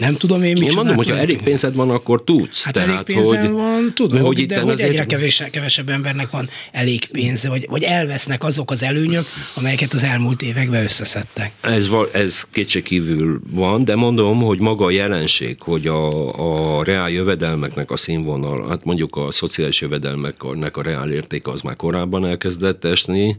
[0.00, 2.64] nem tudom én mit Én mondom, hogy ha elég pénzed van, akkor tudsz.
[2.64, 6.48] Hát Tehát, elég pénzem hogy, van, tudom, hogy de hogy egyre kevés, kevesebb embernek van
[6.72, 11.52] elég pénze, vagy, vagy elvesznek azok az előnyök, amelyeket az elmúlt években összeszedtek.
[11.60, 17.90] Ez, ez kétségkívül van, de mondom, hogy maga a jelenség, hogy a, a reál jövedelmeknek
[17.90, 23.36] a színvonal, hát mondjuk a szociális jövedelmeknek a reál értéke az már korábban elkezdett esni,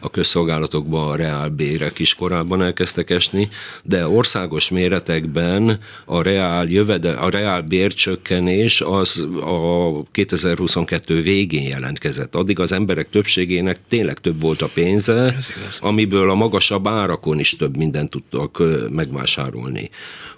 [0.00, 3.48] a közszolgálatokban a reál bérek is korábban elkezdtek esni,
[3.82, 12.34] de országos méretekben a reál, jövedel, a reál bércsökkenés az a 2022 végén jelentkezett.
[12.34, 15.36] Addig az emberek többségének tényleg több volt a pénze,
[15.78, 19.90] amiből a magasabb árakon is több mindent tudtak megvásárolni.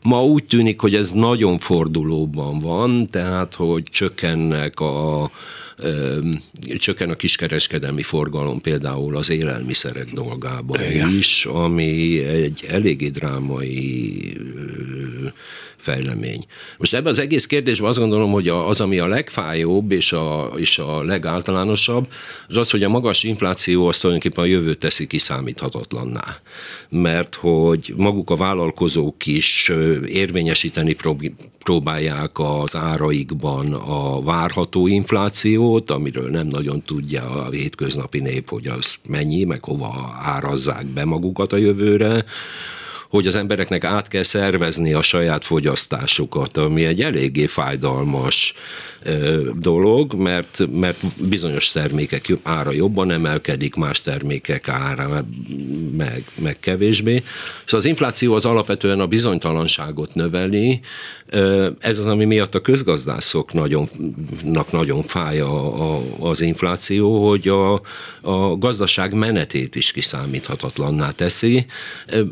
[0.03, 5.31] Ma úgy tűnik, hogy ez nagyon fordulóban van, tehát hogy csökkennek a
[6.79, 11.17] csökken a kiskereskedelmi forgalom például az élelmiszerek dolgában Igen.
[11.17, 14.37] is, ami egy eléggé drámai
[15.85, 16.45] fejlemény.
[16.79, 20.79] Most ebben az egész kérdésben azt gondolom, hogy az, ami a legfájóbb és a, és
[20.79, 22.09] a legáltalánosabb,
[22.49, 26.41] az az, hogy a magas infláció azt tulajdonképpen a jövőt teszi kiszámíthatatlanná.
[26.89, 29.73] Mert hogy maguk a vállalkozók is
[30.07, 30.97] érvényesíteni
[31.63, 38.97] próbálják az áraikban a várható inflációt, amiről nem nagyon tudja a hétköznapi nép, hogy az
[39.09, 42.25] mennyi, meg hova árazzák be magukat a jövőre
[43.15, 48.55] hogy az embereknek át kell szervezni a saját fogyasztásukat, ami egy eléggé fájdalmas
[49.55, 50.97] dolog, mert, mert
[51.29, 55.25] bizonyos termékek ára jobban emelkedik, más termékek ára
[55.97, 57.23] meg, meg kevésbé.
[57.65, 60.81] Szóval az infláció az alapvetően a bizonytalanságot növeli,
[61.79, 63.89] ez az, ami miatt a közgazdászoknak nagyon,
[64.71, 67.73] nagyon fáj a, a, az infláció, hogy a,
[68.21, 71.67] a gazdaság menetét is kiszámíthatatlanná teszi.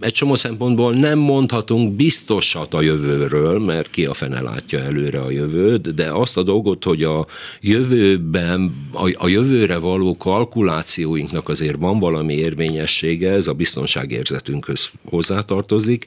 [0.01, 5.31] Egy csomó szempontból nem mondhatunk biztosat a jövőről, mert ki a fene látja előre a
[5.31, 7.27] jövőt, de azt a dolgot, hogy a
[7.61, 16.05] jövőben, a, a jövőre való kalkulációinknak azért van valami érvényessége, ez a biztonságérzetünkhöz hozzátartozik,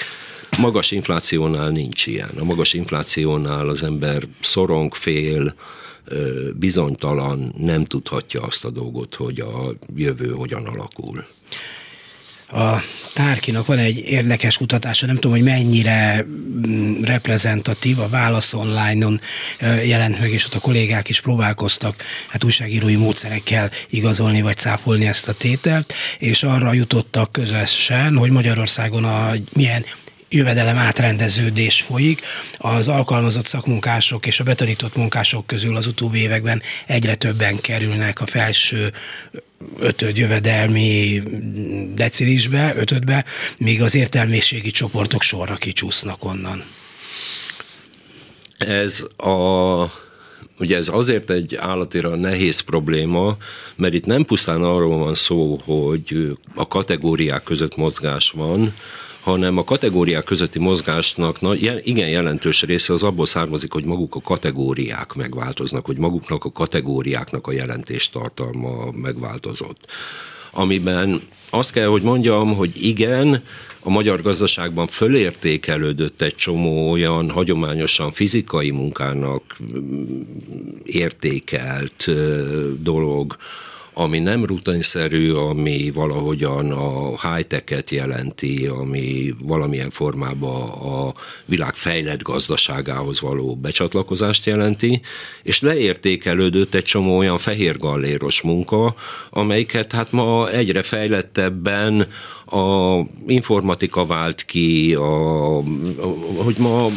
[0.58, 2.30] Magas inflációnál nincs ilyen.
[2.40, 5.56] A magas inflációnál az ember szorong, fél,
[6.54, 11.26] bizonytalan, nem tudhatja azt a dolgot, hogy a jövő hogyan alakul.
[12.52, 12.82] A
[13.14, 16.26] Tárkinak van egy érdekes kutatása, nem tudom, hogy mennyire
[16.68, 19.22] mm, reprezentatív, a Válasz Online-on
[19.84, 25.28] jelent meg, és ott a kollégák is próbálkoztak hát újságírói módszerekkel igazolni vagy cáfolni ezt
[25.28, 29.86] a tételt, és arra jutottak közösen, hogy Magyarországon a milyen
[30.30, 32.22] jövedelem átrendeződés folyik.
[32.58, 38.26] Az alkalmazott szakmunkások és a betanított munkások közül az utóbbi években egyre többen kerülnek a
[38.26, 38.92] felső
[39.80, 41.24] ötöd jövedelmi
[41.94, 43.26] decilisbe, ötödbe,
[43.58, 46.64] míg az értelmiségi csoportok sorra kicsúsznak onnan.
[48.58, 50.04] Ez a
[50.60, 53.38] Ugye ez azért egy állatira nehéz probléma,
[53.76, 58.74] mert itt nem pusztán arról van szó, hogy a kategóriák között mozgás van,
[59.26, 64.22] hanem a kategóriák közötti mozgásnak na, igen jelentős része az abból származik, hogy maguk a
[64.22, 69.88] kategóriák megváltoznak, hogy maguknak a kategóriáknak a jelentéstartalma megváltozott.
[70.52, 73.44] Amiben azt kell, hogy mondjam, hogy igen,
[73.80, 79.58] a magyar gazdaságban fölértékelődött egy csomó olyan hagyományosan fizikai munkának
[80.84, 82.10] értékelt
[82.82, 83.38] dolog,
[83.98, 91.14] ami nem rutinszerű, ami valahogyan a high-tech-et jelenti, ami valamilyen formában a
[91.46, 95.02] világ fejlett gazdaságához való becsatlakozást jelenti,
[95.44, 98.96] és leértékelődött egy csomó olyan fehér galléros munka,
[99.30, 102.08] amelyiket hát ma egyre fejlettebben
[102.46, 105.64] a informatika vált ki, a, a,
[106.44, 106.88] hogy ma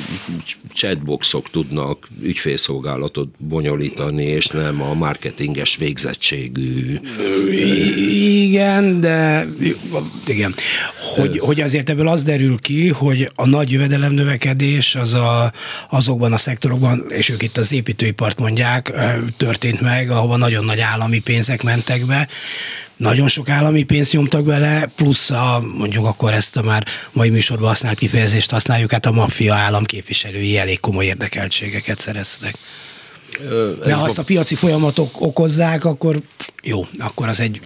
[0.73, 6.99] chatboxok tudnak ügyfélszolgálatot bonyolítani, és nem a marketinges végzettségű.
[8.09, 9.47] Igen, de
[10.27, 10.55] igen.
[11.15, 15.53] Hogy, hogy azért ebből az derül ki, hogy a nagy jövedelem növekedés az a,
[15.91, 18.93] azokban a szektorokban, és ők itt az építőipart mondják,
[19.37, 22.29] történt meg, ahova nagyon nagy állami pénzek mentek be,
[22.99, 27.69] nagyon sok állami pénzt nyomtak bele, plusz a, mondjuk akkor ezt a már mai műsorban
[27.69, 32.55] használt kifejezést használjuk, hát a maffia államképviselői elég komoly érdekeltségeket szereztek.
[33.85, 36.21] De ha azt a piaci folyamatok okozzák, akkor
[36.63, 37.61] jó, akkor az egy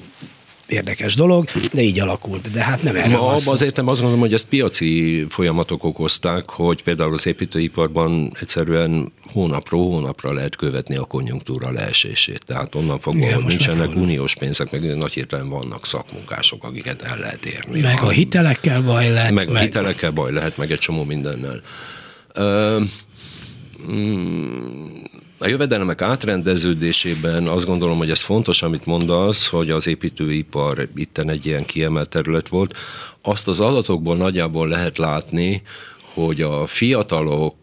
[0.67, 2.51] érdekes dolog, de így alakult.
[2.51, 6.83] De hát nem erről Ma azért nem azt gondolom, hogy ezt piaci folyamatok okozták, hogy
[6.83, 12.45] például az építőiparban egyszerűen hónapról hónapra lehet követni a konjunktúra leesését.
[12.47, 14.03] Tehát onnan fogva, Igen, hogy nincsenek megfordul.
[14.03, 17.81] uniós pénzek, meg nagy hirtelen vannak szakmunkások, akiket el lehet érni.
[17.81, 19.33] Meg a, a hitelekkel baj lehet.
[19.33, 21.61] Meg, meg a hitelekkel baj lehet, meg egy csomó mindennel.
[23.91, 25.03] Mm,
[25.43, 31.47] a jövedelemek átrendeződésében azt gondolom, hogy ez fontos, amit mondasz, hogy az építőipar itten egy
[31.47, 32.77] ilyen kiemelt terület volt.
[33.23, 35.63] Azt az adatokból nagyjából lehet látni,
[36.15, 37.57] hogy a fiatalok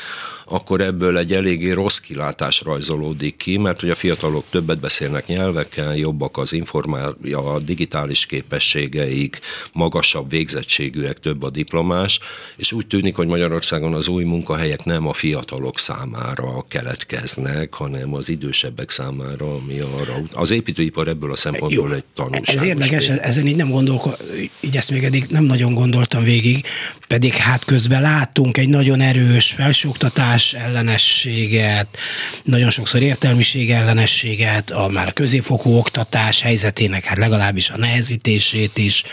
[0.45, 5.95] akkor ebből egy eléggé rossz kilátás rajzolódik ki, mert hogy a fiatalok többet beszélnek nyelvekkel,
[5.95, 9.39] jobbak az informália, a digitális képességeik,
[9.73, 12.19] magasabb végzettségűek, több a diplomás,
[12.55, 16.30] és úgy tűnik, hogy Magyarországon az új munkahelyek nem a fiatalok számára
[16.67, 22.55] keletkeznek, hanem az idősebbek számára, ami arra, az építőipar ebből a szempontból Jó, egy tanulság.
[22.55, 24.11] Ez érdekes, ezen így nem gondolko,
[24.59, 26.65] így ezt még eddig nem nagyon gondoltam végig,
[27.07, 31.97] pedig hát közben láttunk egy nagyon erős felsőoktatás, ellenességet,
[32.43, 39.03] nagyon sokszor értelmiség ellenességet, a már a középfokú oktatás helyzetének hát legalábbis a nehezítését is,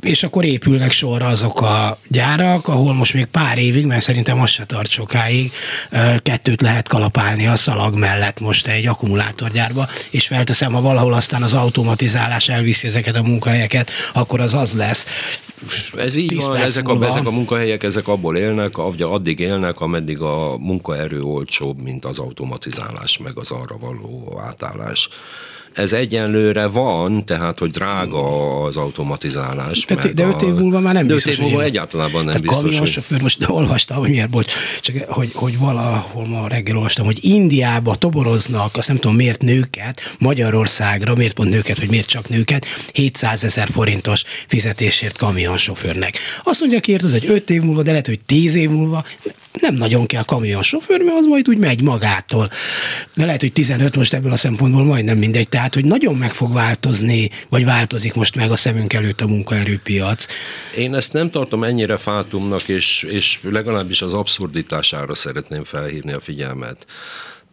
[0.00, 4.50] és akkor épülnek sorra azok a gyárak, ahol most még pár évig, mert szerintem az
[4.50, 5.52] se tart sokáig,
[6.22, 11.52] kettőt lehet kalapálni a szalag mellett most egy akkumulátorgyárba, és felteszem, ha valahol aztán az
[11.52, 15.06] automatizálás elviszi ezeket a munkahelyeket, akkor az az lesz.
[15.96, 20.56] Ez így van, ezek a, ezek a munkahelyek, ezek abból élnek, addig élnek, ameddig a
[20.58, 25.08] munkaerő olcsóbb, mint az automatizálás, meg az arra való átállás
[25.74, 29.84] ez egyenlőre van, tehát, hogy drága az automatizálás.
[29.84, 32.24] De, de öt év múlva már nem de biztos, öt év múlva hogy egyáltalán nem
[32.24, 32.62] tehát biztos.
[32.62, 37.18] Kamionsofőr, most de olvastam, hogy miért, bocs, csak hogy, hogy valahol ma reggel olvastam, hogy
[37.20, 42.66] Indiába toboroznak, azt nem tudom miért nőket, Magyarországra, miért pont nőket, hogy miért csak nőket,
[42.92, 46.18] 700 ezer forintos fizetésért kamionsofőrnek.
[46.42, 49.04] Azt mondja, ki az egy öt év múlva, de lehet, hogy tíz év múlva
[49.60, 52.50] nem nagyon kell kamionsofőr, mert az majd úgy megy magától.
[53.14, 55.48] De lehet, hogy 15 most ebből a szempontból majdnem mindegy.
[55.48, 60.26] Tehát, hogy nagyon meg fog változni, vagy változik most meg a szemünk előtt a munkaerőpiac.
[60.76, 66.86] Én ezt nem tartom ennyire fátumnak, és, és legalábbis az abszurditására szeretném felhívni a figyelmet.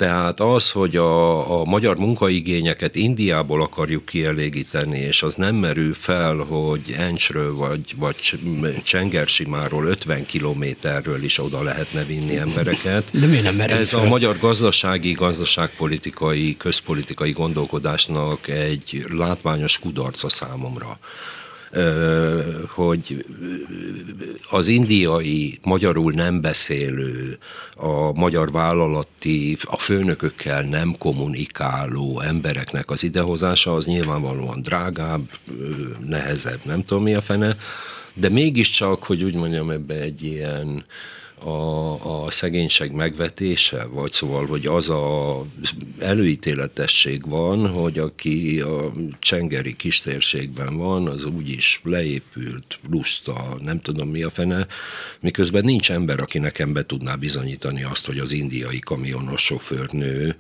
[0.02, 6.36] Tehát az, hogy a, a magyar munkaigényeket Indiából akarjuk kielégíteni, és az nem merül fel,
[6.36, 8.16] hogy Encsről vagy, vagy
[8.84, 13.10] Csengersimáról 50 kilométerről is oda lehetne vinni embereket.
[13.12, 14.00] De miért nem merül Ez fel?
[14.00, 21.00] a magyar gazdasági, gazdaságpolitikai, közpolitikai gondolkodásnak egy látványos kudarca számomra
[22.68, 23.26] hogy
[24.50, 27.38] az indiai magyarul nem beszélő,
[27.76, 35.30] a magyar vállalati, a főnökökkel nem kommunikáló embereknek az idehozása az nyilvánvalóan drágább,
[36.06, 37.58] nehezebb, nem tudom mi a fene,
[38.14, 40.86] de mégiscsak, hogy úgy mondjam, ebbe egy ilyen
[41.44, 45.32] a, a szegénység megvetése, vagy szóval, hogy az a
[46.00, 54.24] előítéletesség van, hogy aki a csengeri kistérségben van, az úgyis leépült, lusta, nem tudom mi
[54.24, 54.68] a fene,
[55.20, 60.36] miközben nincs ember, aki nekem be tudná bizonyítani azt, hogy az indiai kamionos sofőrnő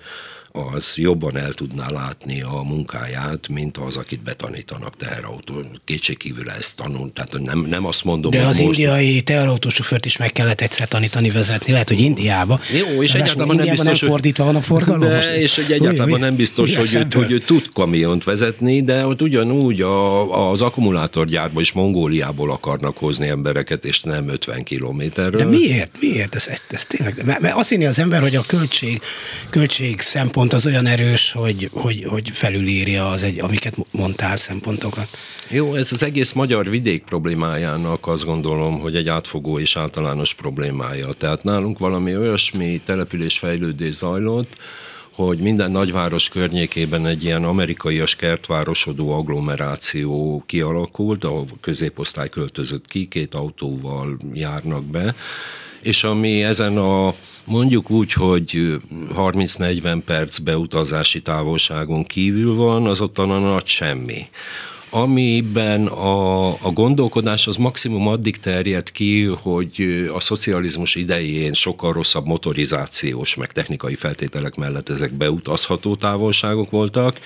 [0.51, 5.53] az jobban el tudná látni a munkáját, mint az, akit betanítanak teherautó.
[5.85, 8.59] Kétségkívül ezt tanul, tehát nem, nem azt mondom, De az most...
[8.59, 12.59] indiai teherautósofőrt is meg kellett egyszer tanítani vezetni, lehet, hogy Indiába.
[12.73, 14.99] Jó, és egyáltalán nem biztos, nem fordítva van a forgalom.
[14.99, 15.29] De, most.
[15.29, 19.81] és hogy egyáltalán nem biztos, hogy, ő, hogy ő tud kamiont vezetni, de ott ugyanúgy
[19.81, 25.41] a, az akkumulátorgyárba is Mongóliából akarnak hozni embereket, és nem 50 kilométerről.
[25.41, 25.91] De miért?
[25.99, 26.35] Miért?
[26.35, 29.01] Ez, ez tényleg, mert, mert azt hinni az ember, hogy a költség,
[29.49, 35.07] költség szempont szempont az olyan erős, hogy, hogy, hogy felülírja az egy, amiket mondtál szempontokat.
[35.49, 41.13] Jó, ez az egész magyar vidék problémájának azt gondolom, hogy egy átfogó és általános problémája.
[41.13, 44.57] Tehát nálunk valami olyasmi településfejlődés zajlott,
[45.11, 53.35] hogy minden nagyváros környékében egy ilyen amerikaias kertvárosodó agglomeráció kialakult, ahol középosztály költözött ki, két
[53.35, 55.15] autóval járnak be,
[55.81, 57.13] és ami ezen a
[57.43, 58.77] mondjuk úgy, hogy
[59.15, 64.25] 30-40 perc beutazási távolságon kívül van, az ott a nagy semmi.
[64.93, 72.25] Amiben a, a gondolkodás az maximum addig terjed ki, hogy a szocializmus idején sokkal rosszabb
[72.25, 77.19] motorizációs, meg technikai feltételek mellett ezek beutazható távolságok voltak,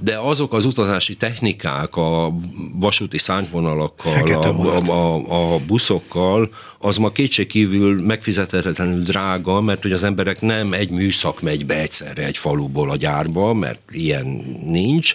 [0.00, 2.34] de azok az utazási technikák a
[2.72, 10.40] vasúti szányvonalakkal, a, a, a, buszokkal, az ma kétségkívül megfizethetetlenül drága, mert hogy az emberek
[10.40, 14.26] nem egy műszak megy be egyszerre egy faluból a gyárba, mert ilyen
[14.64, 15.14] nincs,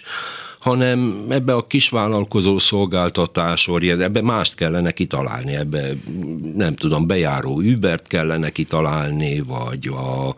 [0.64, 5.92] hanem ebbe a kisvállalkozó szolgáltatás orient, ebbe mást kellene kitalálni, ebbe
[6.54, 10.34] nem tudom, bejáró Ubert kellene kitalálni, vagy a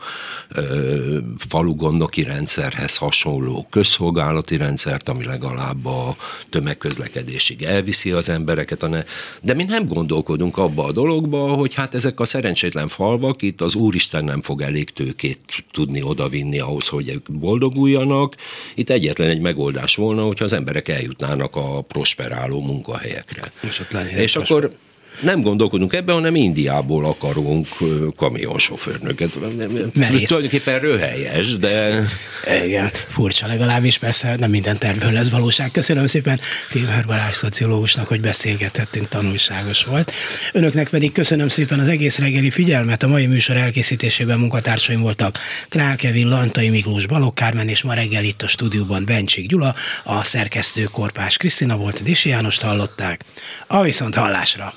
[0.48, 6.16] ö, falugondoki rendszerhez hasonló közszolgálati rendszert, ami legalább a
[6.50, 8.86] tömegközlekedésig elviszi az embereket,
[9.42, 13.74] de mi nem gondolkodunk abba a dologba, hogy hát ezek a szerencsétlen falvak, itt az
[13.74, 18.34] Úristen nem fog elég tőkét tudni odavinni ahhoz, hogy ők boldoguljanak.
[18.74, 23.52] Itt egyetlen egy megoldás volna, volna, hogyha az emberek eljutnának a prosperáló munkahelyekre.
[23.60, 24.76] És, ott és akkor
[25.20, 27.68] nem gondolkodunk ebben, hanem Indiából akarunk
[28.16, 29.38] kamionsofőrnöket.
[29.94, 30.26] Merész.
[30.26, 32.04] Tulajdonképpen röhelyes, de...
[32.64, 35.70] Igen, furcsa legalábbis, persze nem minden tervből lesz valóság.
[35.70, 40.12] Köszönöm szépen Filmer Balázs szociológusnak, hogy beszélgethettünk, tanulságos volt.
[40.52, 43.02] Önöknek pedig köszönöm szépen az egész reggeli figyelmet.
[43.02, 45.38] A mai műsor elkészítésében munkatársaim voltak
[45.68, 50.22] Král Kevin, Lantai Miklós, Balogh Kármen, és ma reggel itt a stúdióban Bencsik Gyula, a
[50.22, 53.24] szerkesztő Korpás Krisztina volt, Dési Jánost hallották.
[53.66, 54.74] A viszont hallásra!